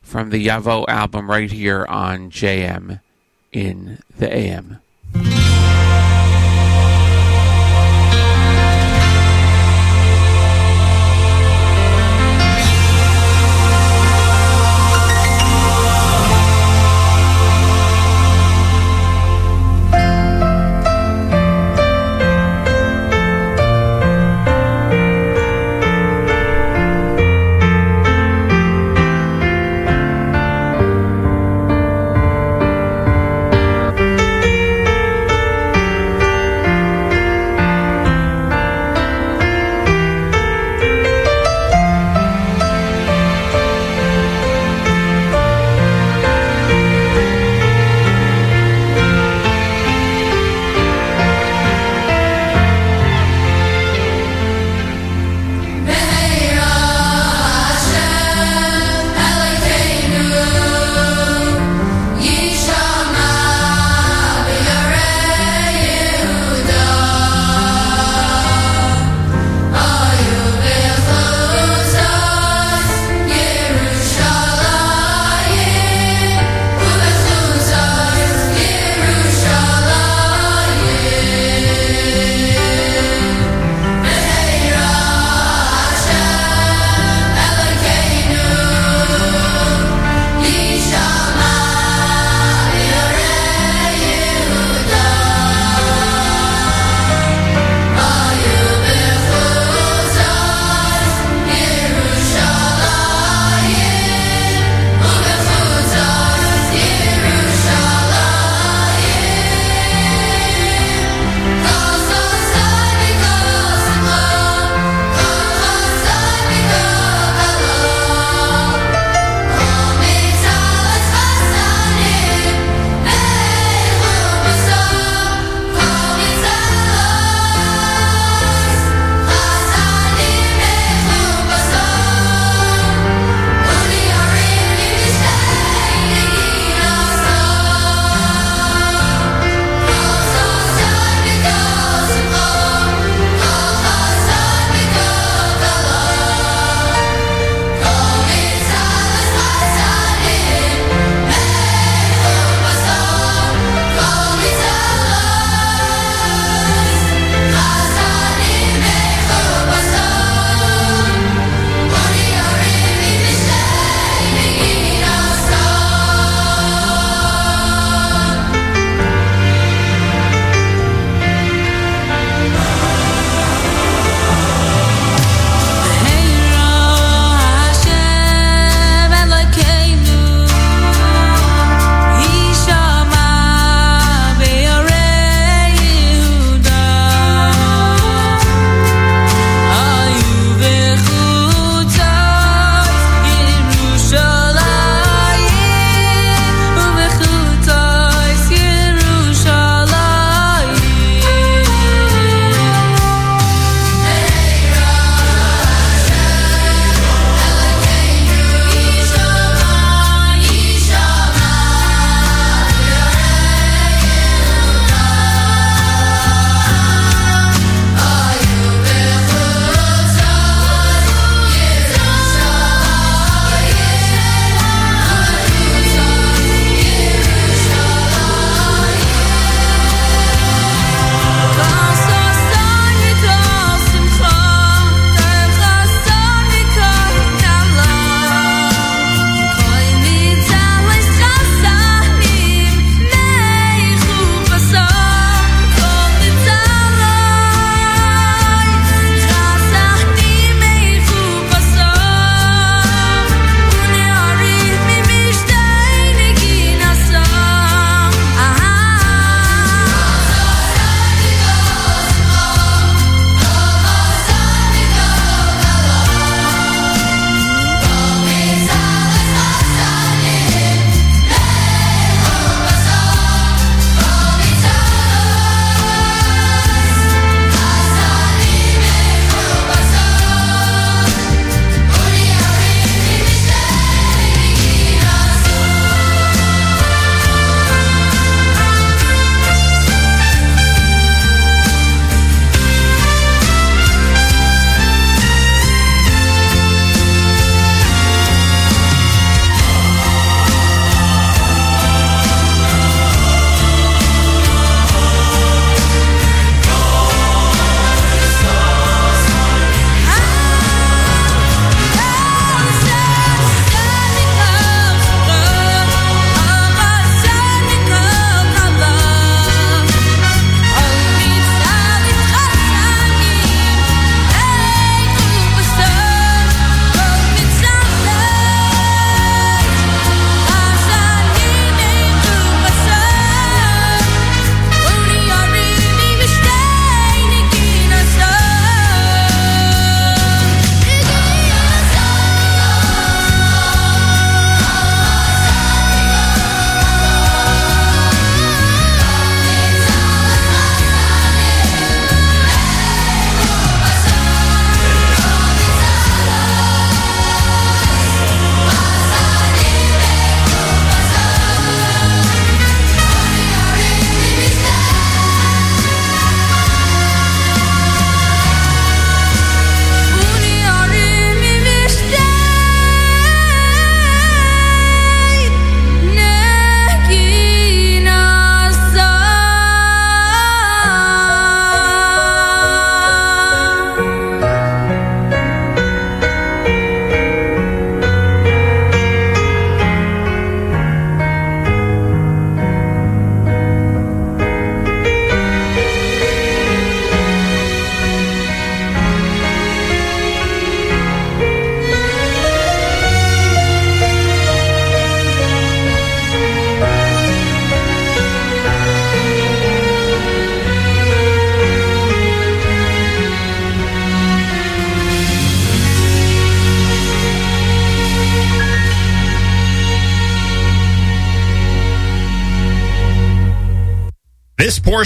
[0.00, 3.00] from the Yavo album right here on JM
[3.52, 4.78] in the AM.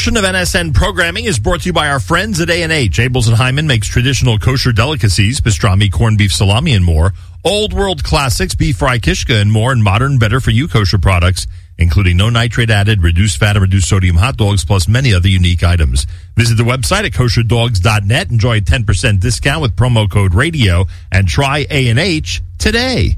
[0.07, 2.99] Portion of NSN programming is brought to you by our friends at A&H.
[2.99, 7.13] Abeles and Heymann makes traditional kosher delicacies, pastrami, corned beef salami, and more.
[7.45, 11.49] Old world classics, beef fry kishka, and more, and modern, better for you kosher products,
[11.77, 15.65] including no nitrate added, reduced fat, and reduced sodium hot dogs, plus many other unique
[15.65, 16.07] items.
[16.37, 18.31] Visit the website at kosherdogs.net.
[18.31, 23.17] Enjoy a 10% discount with promo code radio and try A&H today.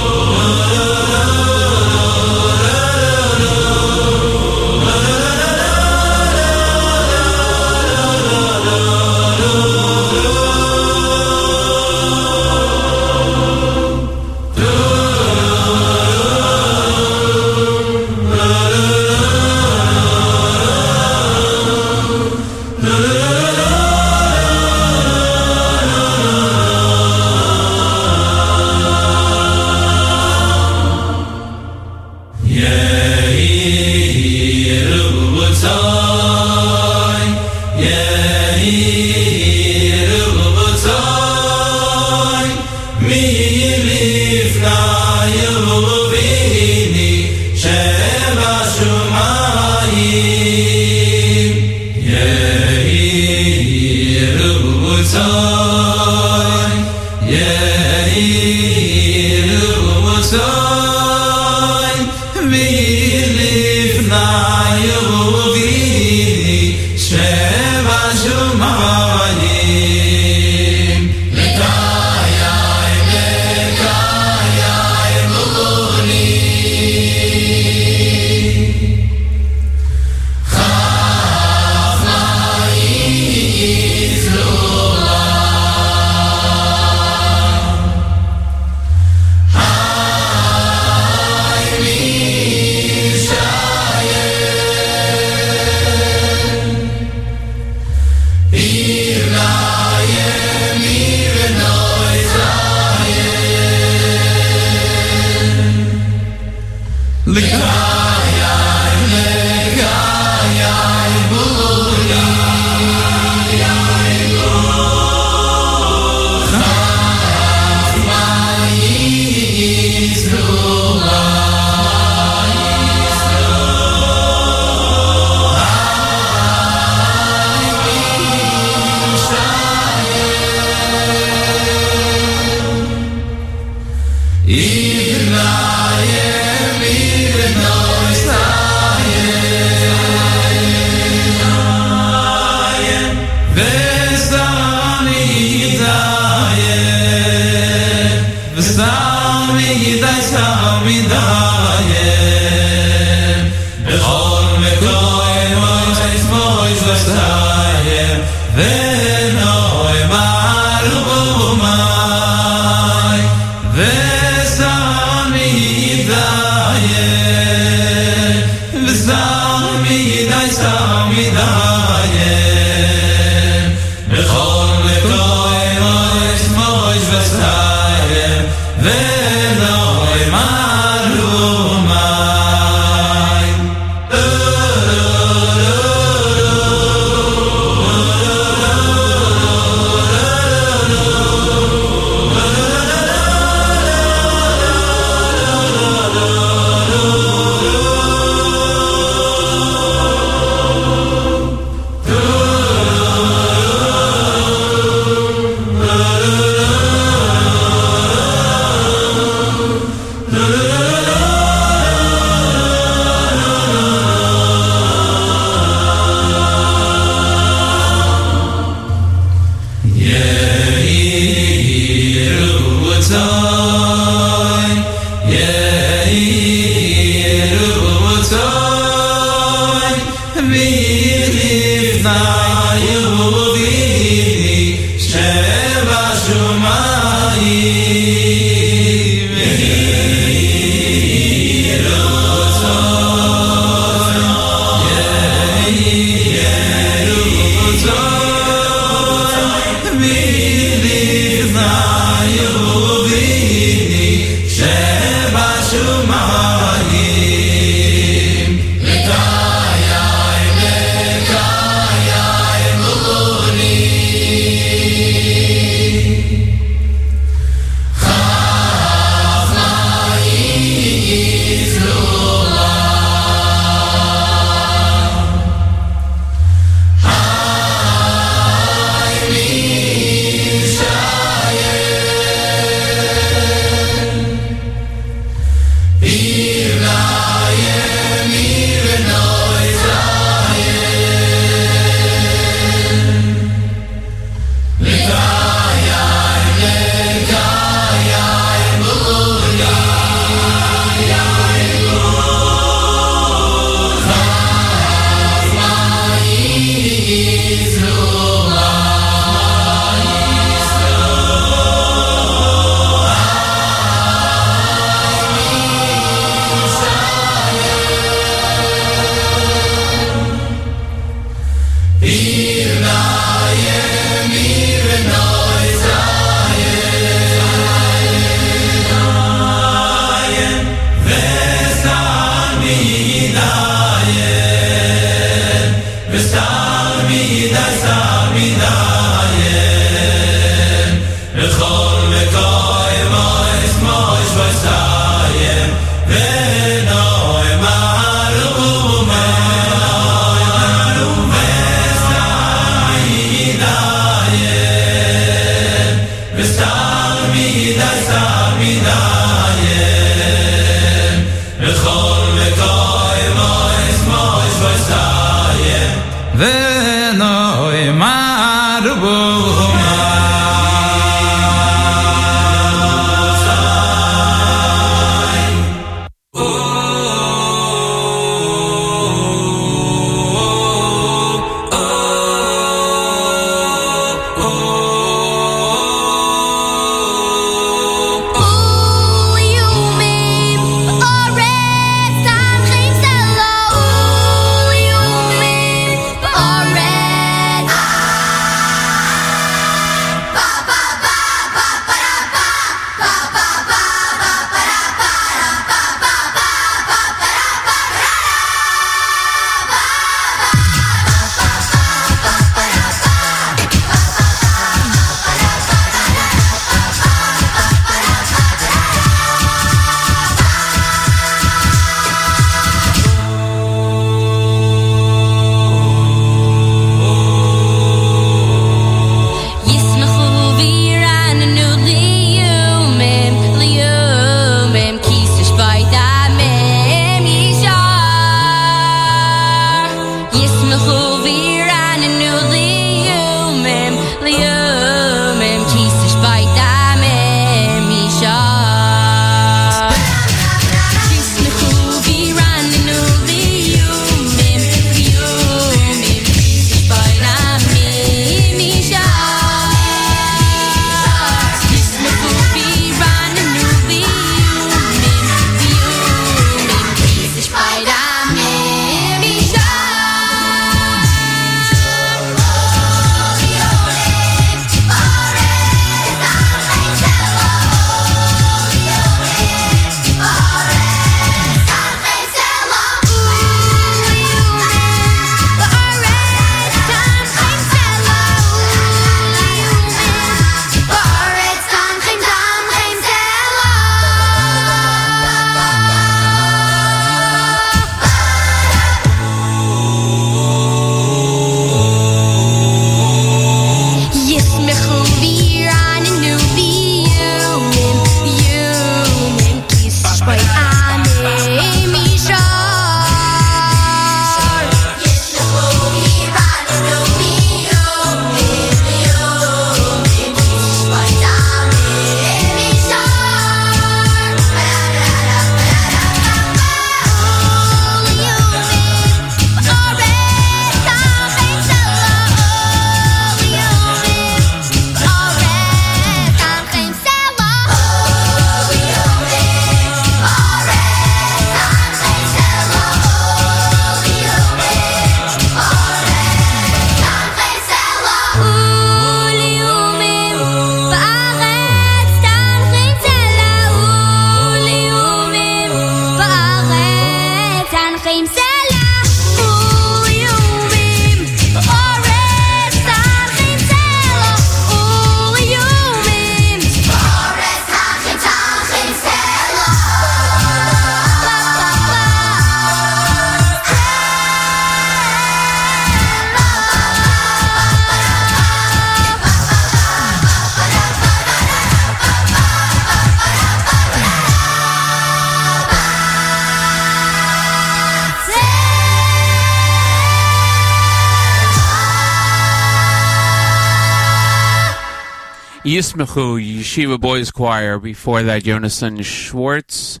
[596.06, 597.78] Yeshiva Boys Choir.
[597.78, 600.00] Before that, Jonathan Schwartz.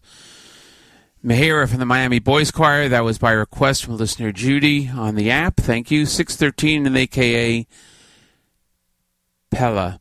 [1.24, 2.88] Mahira from the Miami Boys Choir.
[2.88, 5.56] That was by request from listener Judy on the app.
[5.56, 6.06] Thank you.
[6.06, 7.66] 613 and AKA
[9.50, 10.00] Pella.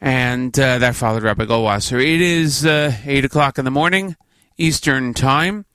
[0.00, 2.00] And uh, that followed Rabbi Goldwasser.
[2.00, 4.16] It is uh, 8 o'clock in the morning,
[4.56, 5.66] Eastern Time.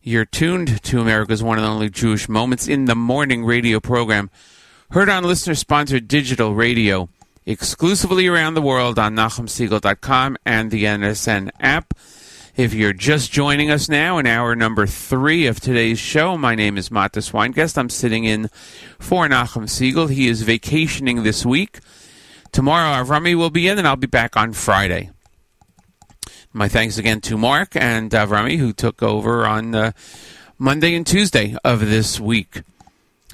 [0.00, 4.30] You're tuned to America's one and only Jewish Moments in the Morning radio program.
[4.90, 7.08] Heard on listener sponsored digital radio
[7.46, 11.94] exclusively around the world on NachumSegal.com and the NSN app.
[12.56, 16.78] If you're just joining us now in hour number three of today's show, my name
[16.78, 17.76] is Matis Weingast.
[17.76, 18.48] I'm sitting in
[18.98, 20.08] for Nachum Segal.
[20.08, 21.80] He is vacationing this week.
[22.52, 25.10] Tomorrow, Avrami will be in, and I'll be back on Friday.
[26.52, 29.90] My thanks again to Mark and Avrami, who took over on uh,
[30.56, 32.62] Monday and Tuesday of this week.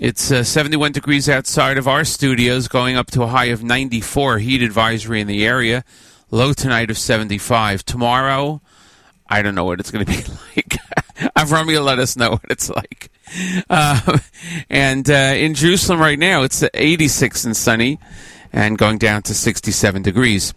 [0.00, 4.38] It's uh, 71 degrees outside of our studios, going up to a high of 94.
[4.38, 5.84] Heat advisory in the area.
[6.30, 7.84] Low tonight of 75.
[7.84, 8.62] Tomorrow,
[9.28, 10.16] I don't know what it's going to be
[10.56, 10.78] like.
[11.36, 13.10] Avrami will let us know what it's like.
[13.68, 14.16] Uh,
[14.70, 17.98] and uh, in Jerusalem right now, it's 86 and sunny
[18.54, 20.54] and going down to 67 degrees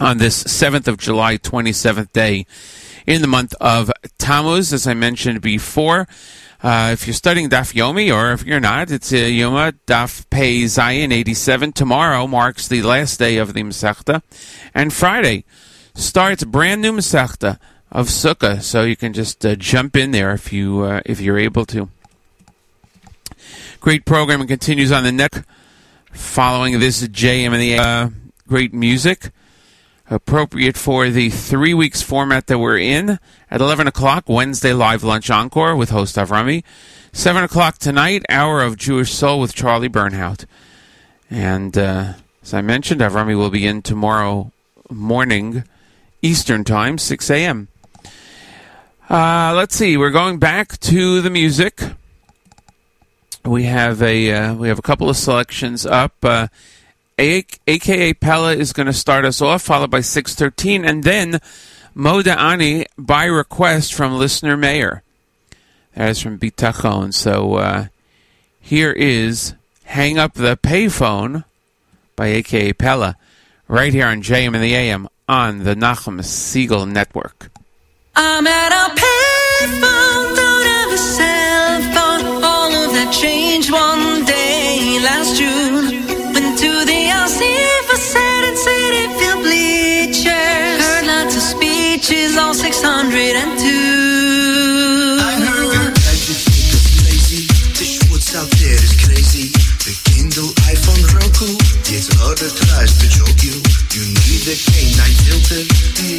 [0.00, 2.46] on this 7th of July, 27th day
[3.06, 6.08] in the month of Tammuz, as I mentioned before.
[6.62, 10.62] Uh, if you're studying Daf Yomi, or if you're not, it's uh, Yoma Daf Pei
[10.62, 11.72] Zayin 87.
[11.72, 14.22] Tomorrow marks the last day of the Masechta,
[14.74, 15.44] and Friday
[15.94, 17.58] starts brand new Masechta
[17.92, 18.62] of Sukkah.
[18.62, 21.90] So you can just uh, jump in there if you uh, if you're able to.
[23.80, 25.46] Great programming continues on the neck.
[26.12, 28.08] Following this JM and the uh,
[28.48, 29.30] great music
[30.08, 33.18] appropriate for the three weeks format that we're in.
[33.50, 36.62] At 11 o'clock, Wednesday live lunch encore with host Avrami.
[37.12, 40.44] 7 o'clock tonight, hour of Jewish Soul with Charlie Bernhaut.
[41.30, 44.52] And uh, as I mentioned, Avrami will be in tomorrow
[44.90, 45.64] morning,
[46.22, 47.68] Eastern Time, 6 a.m.
[49.08, 51.80] Uh, let's see, we're going back to the music.
[53.44, 56.24] We have a uh, we have a couple of selections up.
[57.18, 61.40] AKA Pella is going to start us off, followed by 613, and then
[61.96, 65.02] Moda Ani by request from listener Mayor.
[65.94, 67.14] That is from Bitachon.
[67.14, 67.86] So uh,
[68.60, 71.44] here is Hang Up the Payphone
[72.16, 73.16] by AKA Pella,
[73.66, 77.50] right here on JM and the AM on the Nachum Segal Network.
[78.14, 82.44] I'm at a payphone, don't have a cell phone.
[82.44, 86.05] All of that changed one day last June.
[92.06, 93.66] Speeches, all 602.
[95.18, 95.66] I heard
[97.02, 97.50] lazy.
[97.74, 99.50] The schwartz out there is crazy.
[99.82, 101.50] The Kindle, iPhone, Roku.
[101.90, 103.58] Jetzt Leute tries to choke you.
[103.90, 105.62] You need a canine filter.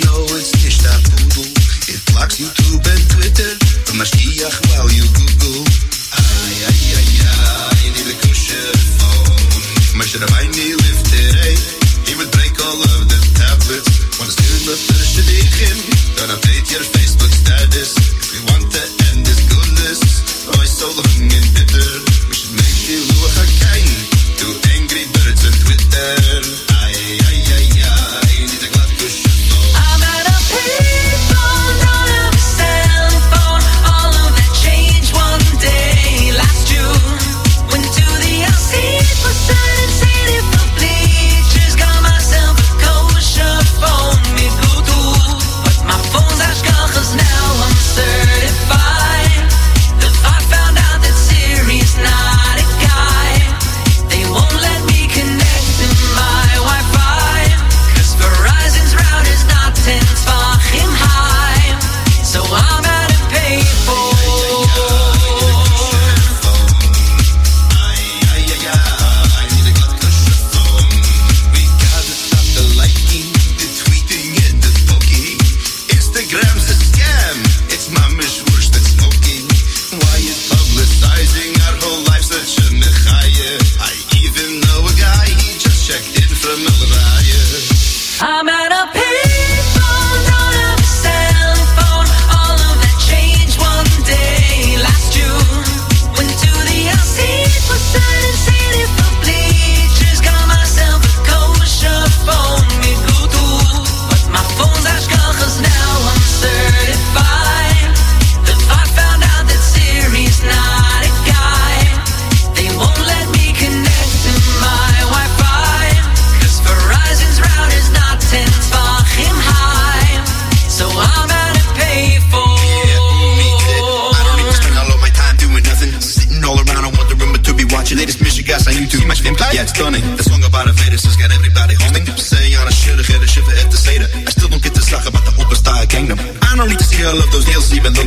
[0.03, 1.47] No, it's nicht a poodle.
[1.87, 3.51] It blocks YouTube and Twitter.
[3.87, 5.63] The Mashiach while you Google.
[6.19, 7.95] Ay, ay, ay, ay.
[7.95, 9.55] Need a kosher phone.
[9.95, 11.86] Moshe Rabbeinu lived today.
[12.07, 14.15] He would break all of the tablets.
[16.15, 17.99] Don't update your Facebook status.
[17.99, 18.81] If we want to
[19.11, 20.47] end this goodness.
[20.47, 21.89] Oh, it's so long and bitter.
[22.31, 22.79] We should make
[24.39, 26.66] to angry birds on Twitter.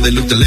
[0.01, 0.40] Nails, even though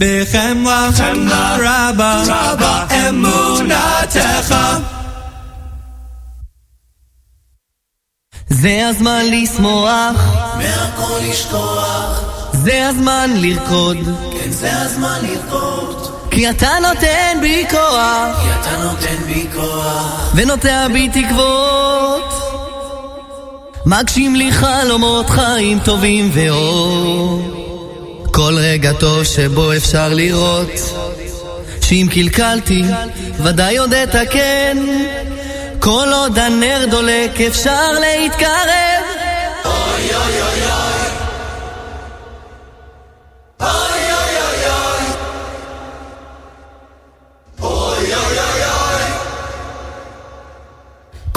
[0.00, 4.54] בחמלה רבה אמונתך
[8.50, 10.16] זה הזמן לשמוח,
[10.56, 12.22] מהכל לשכוח,
[12.52, 13.96] זה הזמן לרקוד,
[14.32, 16.07] כן זה הזמן לרקוד,
[16.38, 22.32] כי אתה נותן בי כוח, כי אתה נותן בי כוח, ונוטע בי תקוות.
[23.86, 27.42] מגשים לי חלומות חיים טובים ואור.
[28.30, 30.70] כל רגע טוב שבו אפשר לראות,
[31.80, 32.82] שאם קלקלתי,
[33.38, 34.78] ודאי עוד אתקן.
[35.80, 39.07] כל עוד הנר דולק אפשר להתקרב.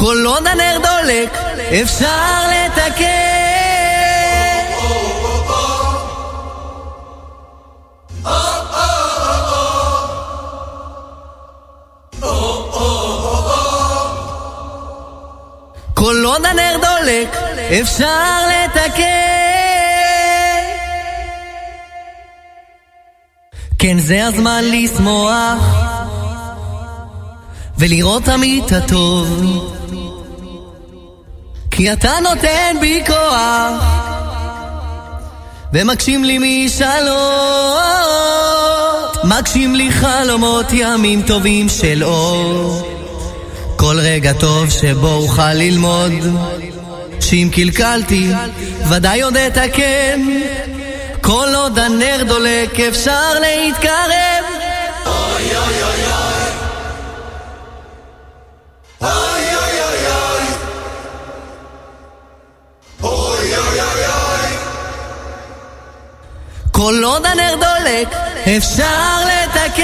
[0.02, 1.38] כל עוד הנר דולק
[1.82, 3.06] אפשר לתקן.
[15.94, 17.38] כל עוד הנר דולק
[17.82, 19.04] אפשר לתקן.
[23.80, 25.60] כן, זה הזמן לשמוח
[27.78, 29.81] ולראות תמיד את הטוב.
[31.82, 33.84] כי אתה נותן בי כוח.
[35.74, 37.20] ומגשים לי משאלות.
[39.24, 42.88] מגשים לי חלומות ימים טובים של אור.
[43.76, 46.12] כל רגע טוב שבו אוכל ללמוד.
[47.20, 48.32] שאם קלקלתי
[48.90, 50.22] ודאי עוד אתקן.
[51.22, 54.44] כל עוד הנר דולק אפשר להתקרב.
[55.06, 56.02] אוי אוי אוי
[59.02, 59.41] אוי,
[66.82, 68.16] כל עוד הנר דולק,
[68.58, 69.84] אפשר לתקן.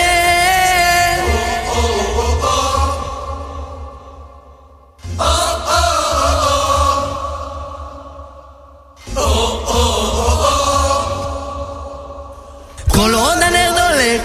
[12.88, 14.22] כל עוד הנר דולק,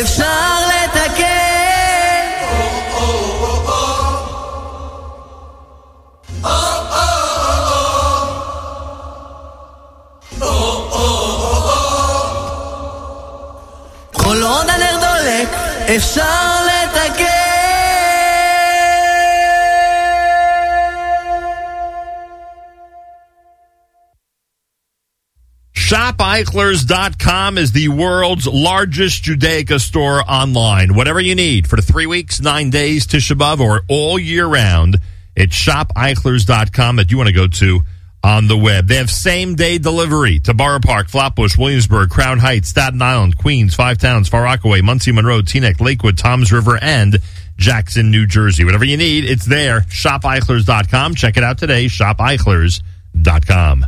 [0.00, 1.31] אפשר לתקן.
[15.95, 17.57] אפשר לתקן
[25.87, 30.95] ShopEichlers.com is the world's largest Judaica store online.
[30.95, 34.97] Whatever you need for the three weeks, nine days, Tisha B'Av, or all year round,
[35.33, 37.81] it's ShopEichlers.com that you want to go to
[38.24, 38.86] on the web.
[38.86, 43.74] They have same day delivery to Borough Park, Flatbush, Williamsburg, Crown Heights, Staten Island, Queens,
[43.74, 47.18] Five Towns, Far Rockaway, Monsey, Monroe, Teaneck, Lakewood, Toms River, and
[47.56, 48.64] Jackson, New Jersey.
[48.64, 49.82] Whatever you need, it's there.
[49.82, 51.14] ShopEichlers.com.
[51.14, 51.86] Check it out today.
[51.86, 53.86] ShopEichlers.com.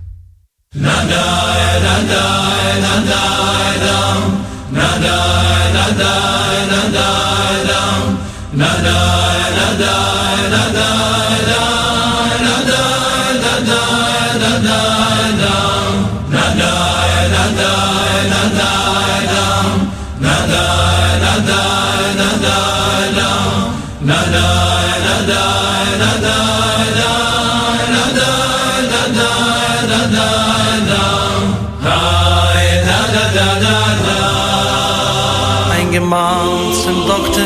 [36.05, 37.43] Eingemahnt zum Doktor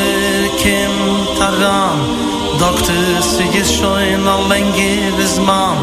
[0.59, 0.91] Kim
[1.39, 2.01] Taran.
[2.59, 5.79] Doktor, sie ist schon ein längeres Mann.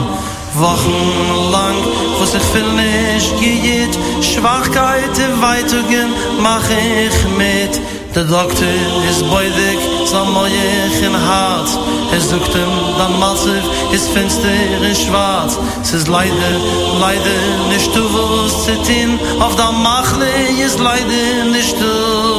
[0.55, 1.75] Wochenlang,
[2.19, 7.81] wo sich viel nicht geht Schwachkeit im Weitungen mach ich mit.
[8.13, 8.65] Der Doktor
[9.09, 11.67] ist beudig, so moich in hart
[12.13, 14.47] Er sucht ihm, dann massiv, ist finster
[14.81, 15.57] in schwarz.
[15.81, 16.53] Es ist leider,
[17.01, 17.39] leider
[17.69, 20.27] nicht du wirst zittin Auf der Machle
[20.65, 22.34] ist leider nicht du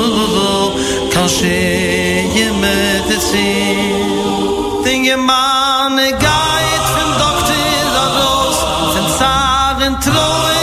[1.29, 8.59] schee mit de ziel ding im an e geit vom doktor da los
[8.95, 10.57] sind zaren treu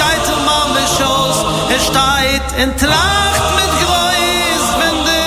[0.00, 1.38] geit zum mam beschoss
[1.74, 5.24] er steit in tracht mit greis wenn de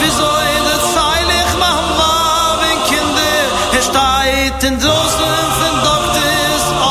[0.00, 3.32] wie soll de er zeilig machen war wenn kinde
[3.76, 4.94] er steit in so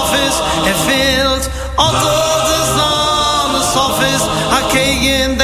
[0.02, 0.38] office.
[0.66, 2.14] Er fehlt Also,
[2.50, 4.26] the office,
[4.58, 5.43] I kegen get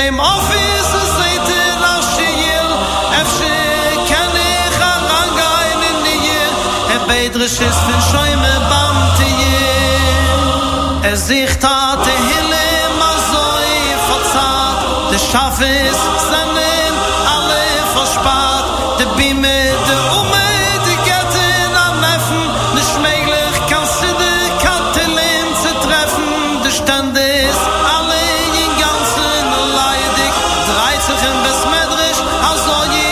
[7.40, 11.10] drishes fun schäume bamte je.
[11.10, 12.70] Er sich tat de hille
[13.00, 13.72] mazoi soy
[14.08, 14.78] verzat
[15.12, 16.96] de schaf is zanem
[17.36, 18.68] alle verspart.
[19.00, 19.60] De bime
[19.90, 20.50] de ume
[20.86, 22.46] de gatten am neffen.
[22.76, 27.60] Ne schmeglich kannst du de katelin zu treffen de stand is
[27.96, 28.24] alle
[28.64, 29.46] in ganzen
[29.80, 30.34] leidig.
[30.72, 33.12] Dreizigen besmedrisch aus soje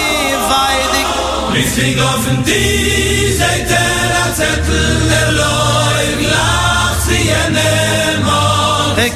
[0.53, 1.07] weidig.
[1.59, 2.43] Ich sing auf den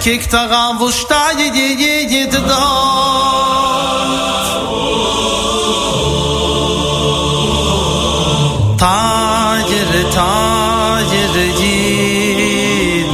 [0.03, 2.67] kik taram vu shtaye ye ye ye de da
[8.83, 13.11] tayr tayr yid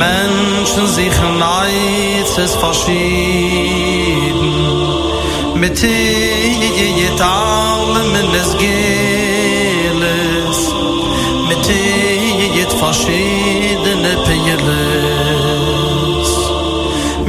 [0.00, 0.32] men
[0.72, 4.38] shun zikh nayts es verschied
[5.60, 5.82] mit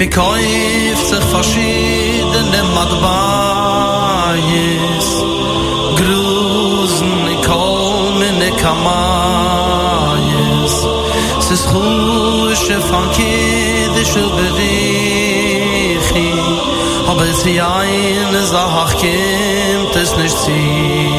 [0.04, 3.08] Mi kauft sich verschiedene Madbayes,
[5.96, 7.14] Grusen,
[7.48, 8.86] kolmene Kamayes.
[11.40, 14.74] Es ist Chusche von Kiddisch Uberichi,
[17.08, 21.14] aber es wie eine Sache kommt es nicht ziehen.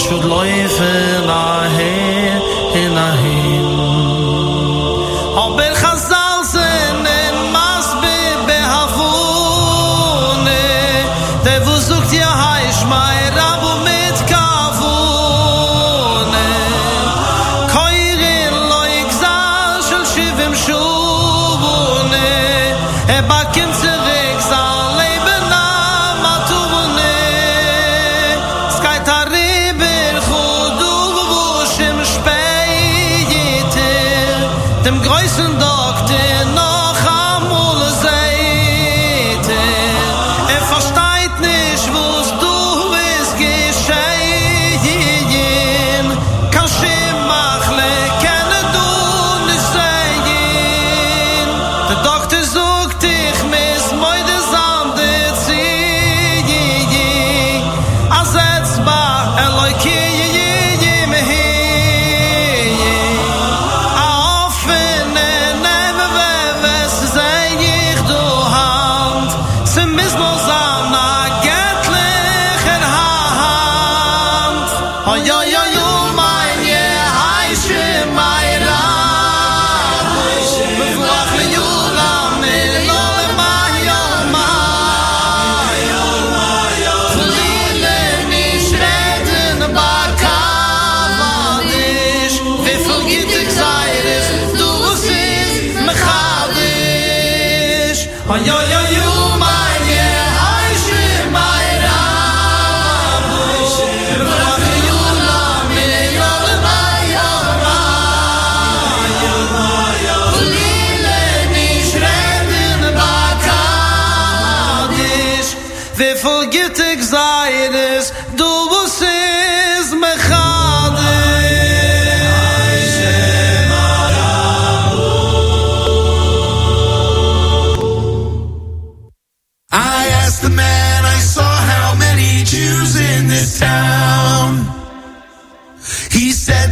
[0.00, 0.24] Asch wird
[1.26, 1.49] la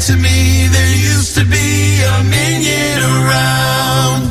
[0.09, 4.23] to me there used to be a minyan around.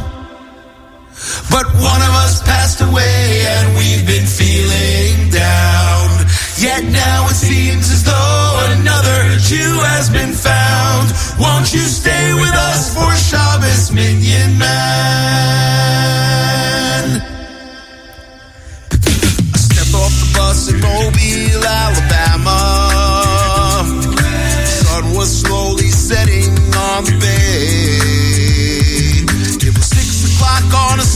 [1.54, 6.26] But one of us passed away and we've been feeling down.
[6.58, 8.50] Yet now it seems as though
[8.80, 11.14] another Jew has been found.
[11.40, 16.27] Won't you stay with us for Shabbos, Minyan Man?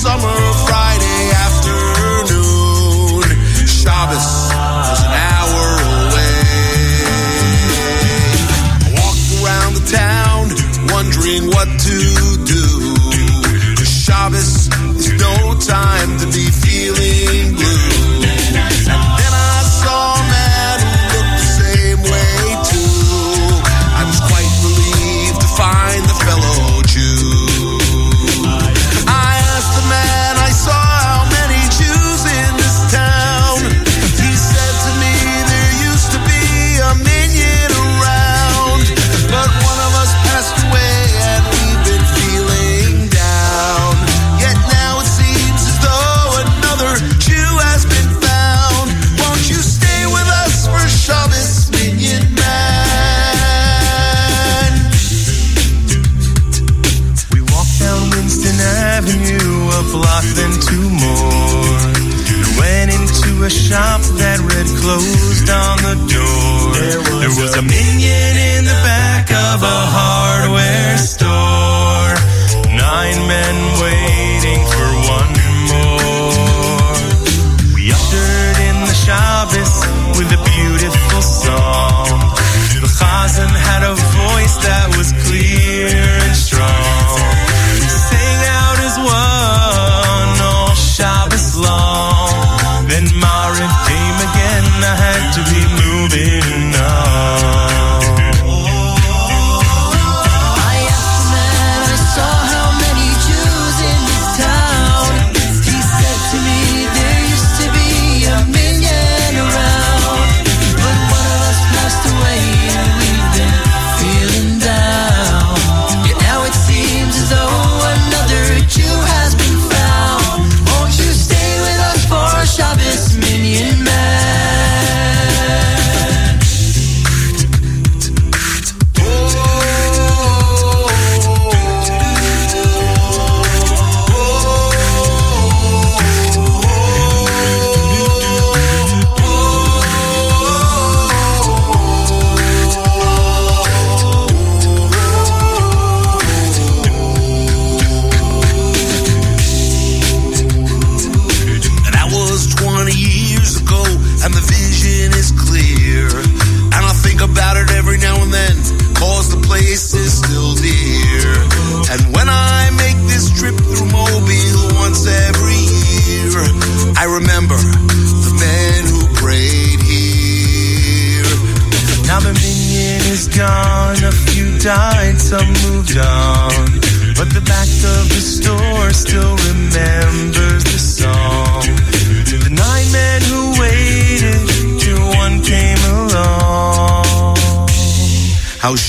[0.02, 0.51] summer.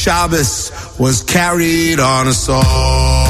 [0.02, 3.22] Shabbos was carried on a song.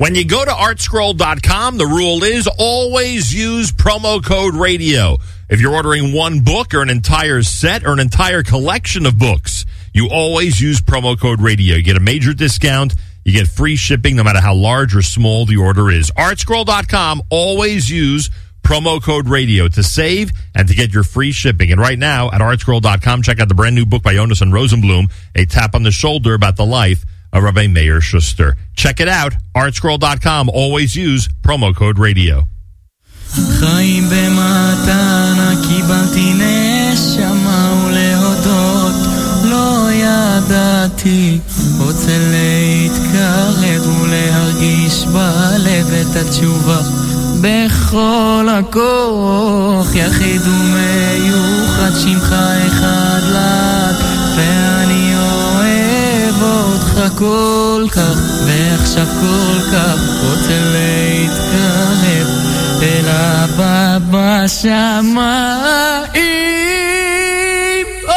[0.00, 5.18] When you go to artscroll.com, the rule is always use promo code radio.
[5.50, 9.66] If you're ordering one book or an entire set or an entire collection of books,
[9.92, 11.76] you always use promo code radio.
[11.76, 12.94] You get a major discount.
[13.26, 16.10] You get free shipping no matter how large or small the order is.
[16.12, 18.30] Artscroll.com, always use
[18.62, 21.72] promo code radio to save and to get your free shipping.
[21.72, 25.12] And right now at artscroll.com, check out the brand new book by Jonas and Rosenblum,
[25.34, 28.55] A Tap on the Shoulder about the life Rabbi Meir Schuster.
[28.75, 30.49] Check it out, artscroll.com.
[30.49, 32.47] Always use promo code radio.
[33.59, 38.95] חיים במתנה קיבלתי נשמה ולהודות
[39.43, 41.39] לא ידעתי
[41.77, 46.81] רוצה להתקרב ולהרגיש בלב את התשובה
[47.41, 52.35] בכל הכוח יחיד ומיוחד שמך
[52.67, 53.95] אחד לעד
[54.35, 54.68] ואני אוהב
[57.00, 62.28] אותך כל כך ועכשיו כל כך רוצה להתקרב
[62.82, 65.46] אל הבא בשמיים.
[68.08, 68.12] או,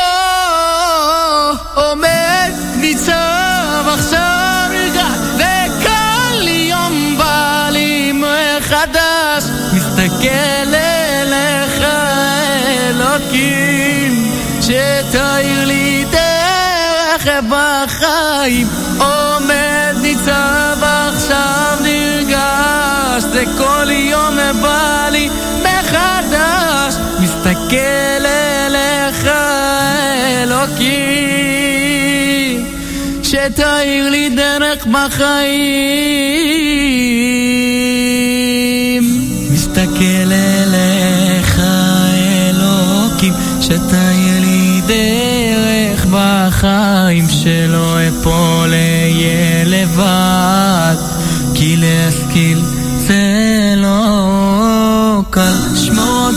[1.73, 9.43] עומד ניצב עכשיו רגע וכל יום בא לי מחדש.
[9.73, 11.83] מסתכל אליך
[12.79, 14.31] אלוקים
[14.61, 18.67] שתאיר לי דרך בחיים
[27.63, 29.27] מסתכל אליך
[30.41, 30.93] אלוקים
[33.23, 35.43] שתאיר לי דרך בחיים.
[39.51, 41.61] מסתכל אליך
[42.49, 50.95] אלוקים שתאיר לי דרך בחיים שלא אפול אהיה לבד
[51.55, 52.59] כי להשכיל
[52.97, 55.53] זה לא קל.
[55.75, 56.29] שמור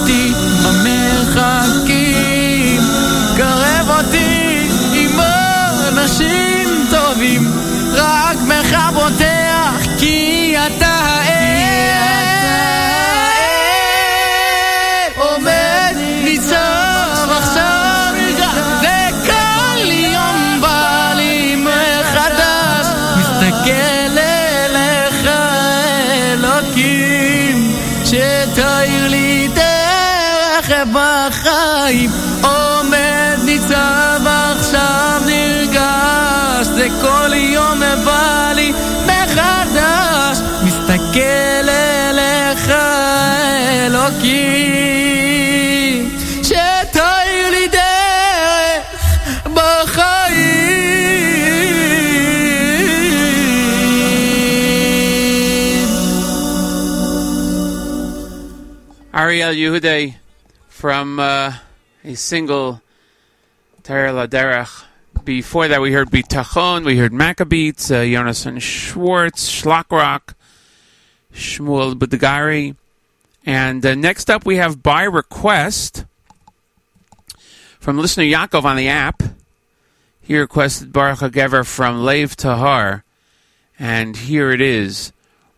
[59.55, 60.15] Yehude
[60.69, 61.53] from uh,
[62.05, 62.81] a single
[63.83, 64.85] Ter Laderech.
[65.25, 70.35] Before that, we heard Bitachon, we heard Maccabeats, uh, Yonason Schwartz, Shlock Rock,
[71.33, 72.77] Shmuel Budagari.
[73.45, 76.05] And uh, next up, we have by request
[77.79, 79.23] from listener Yaakov on the app.
[80.21, 83.05] He requested Baruch HaGever from Lev Tahar.
[83.79, 85.13] And here it is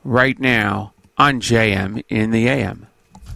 [0.05, 2.88] right now on JM in the AM.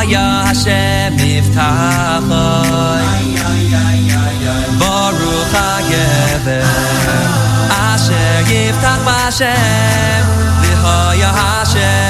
[0.00, 3.04] V'haya Hashem Yiftachoi
[4.80, 6.64] Baruch HaGever
[7.70, 10.24] Asher Yiftach B'Hashem.
[10.62, 12.09] V'haya Hashem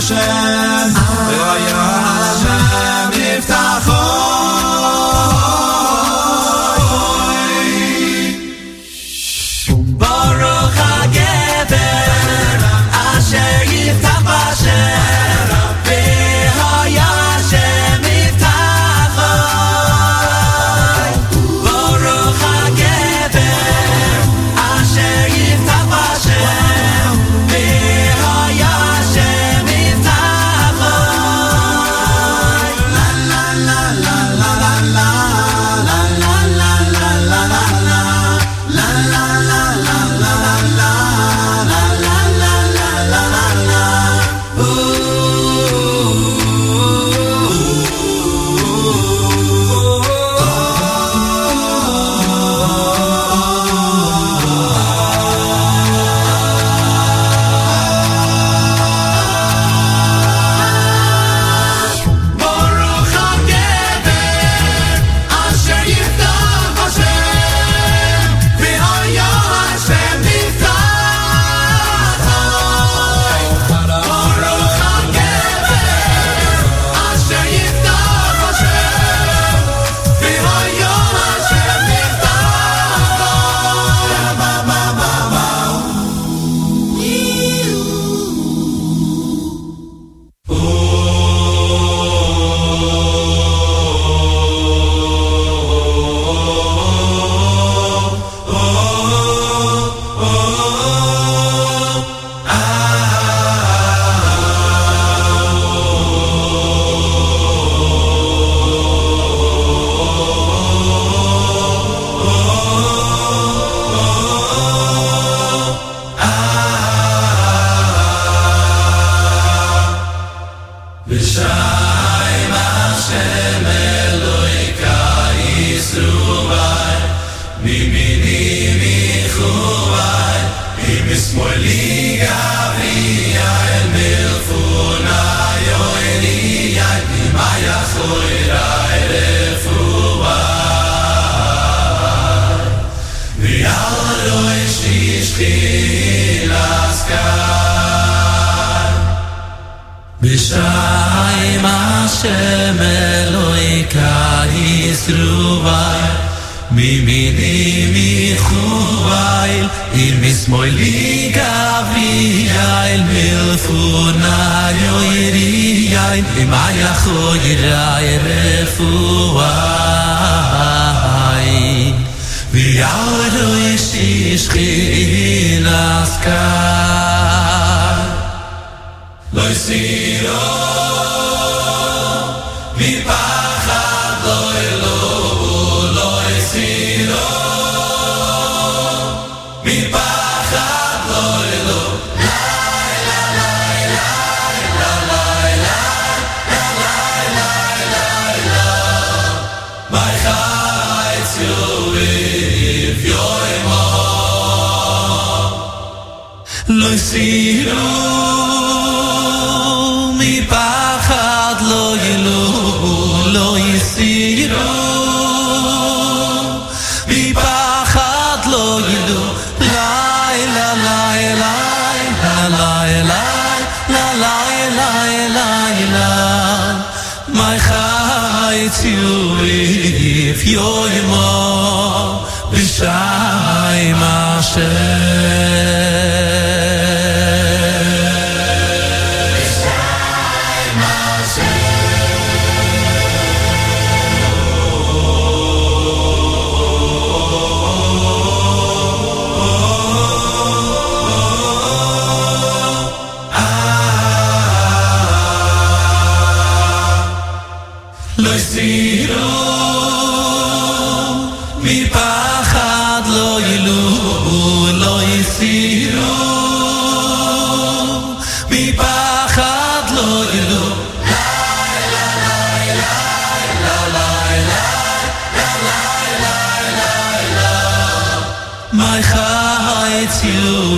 [0.00, 1.09] Yiftach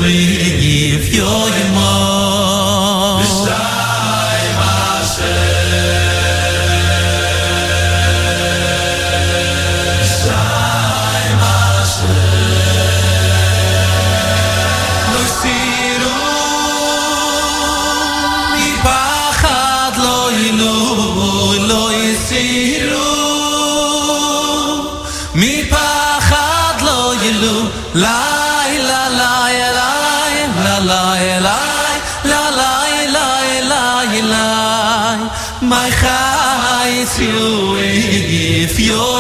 [0.00, 0.32] you
[37.18, 39.11] you if you're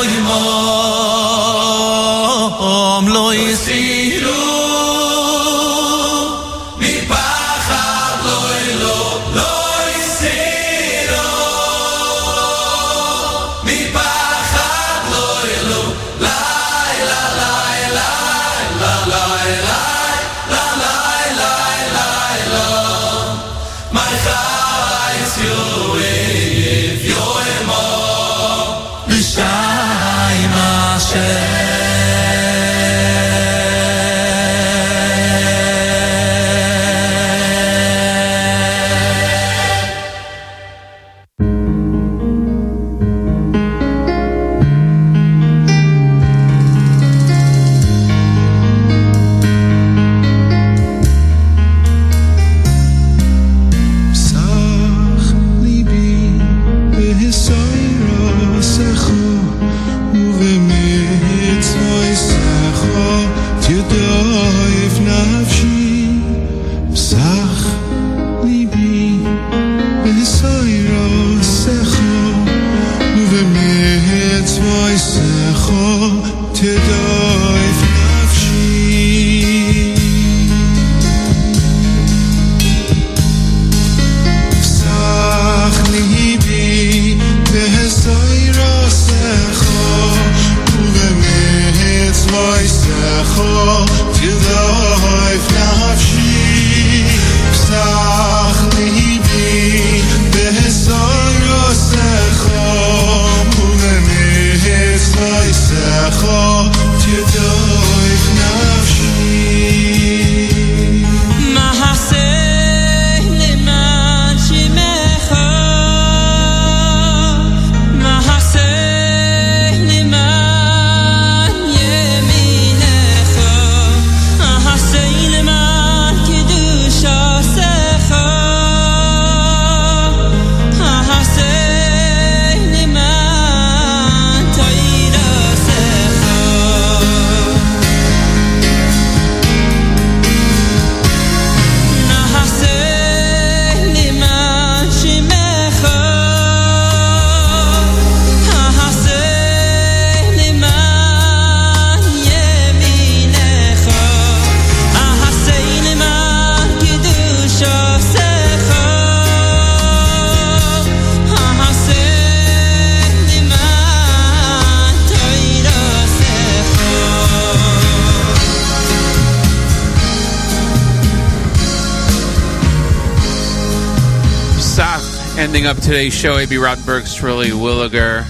[176.10, 176.56] Show, A.B.
[176.56, 178.24] Rottenberg, Shirley Williger,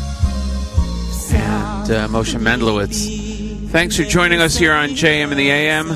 [1.33, 3.71] and uh, Moshe Mendelowitz.
[3.71, 5.87] Thanks for joining us here on JM and the AM.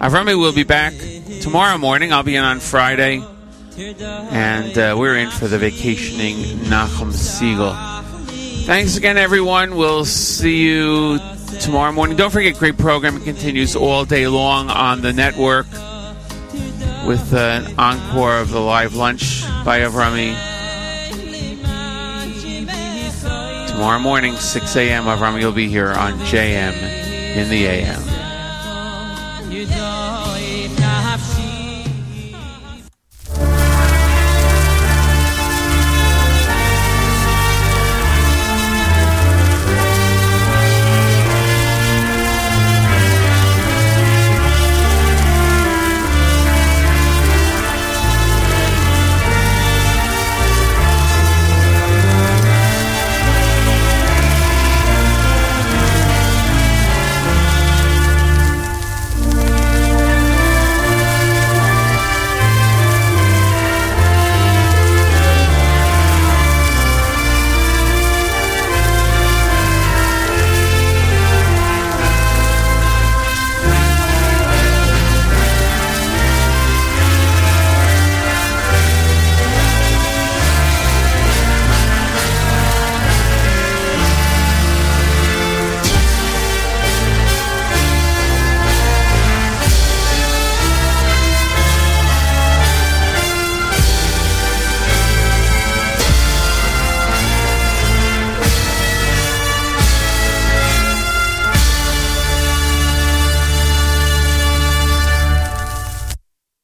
[0.00, 0.92] Avrami will be back
[1.40, 2.12] tomorrow morning.
[2.12, 3.24] I'll be in on Friday.
[3.78, 7.74] And uh, we're in for the vacationing Nachum Segal.
[8.66, 9.76] Thanks again, everyone.
[9.76, 11.18] We'll see you
[11.60, 12.16] tomorrow morning.
[12.16, 15.66] Don't forget, great programming continues all day long on the network
[17.06, 20.55] with uh, an encore of the live lunch by Avrami.
[23.76, 26.72] Tomorrow morning, 6 a.m., Avrami will be here on JM
[27.36, 27.95] in the AM.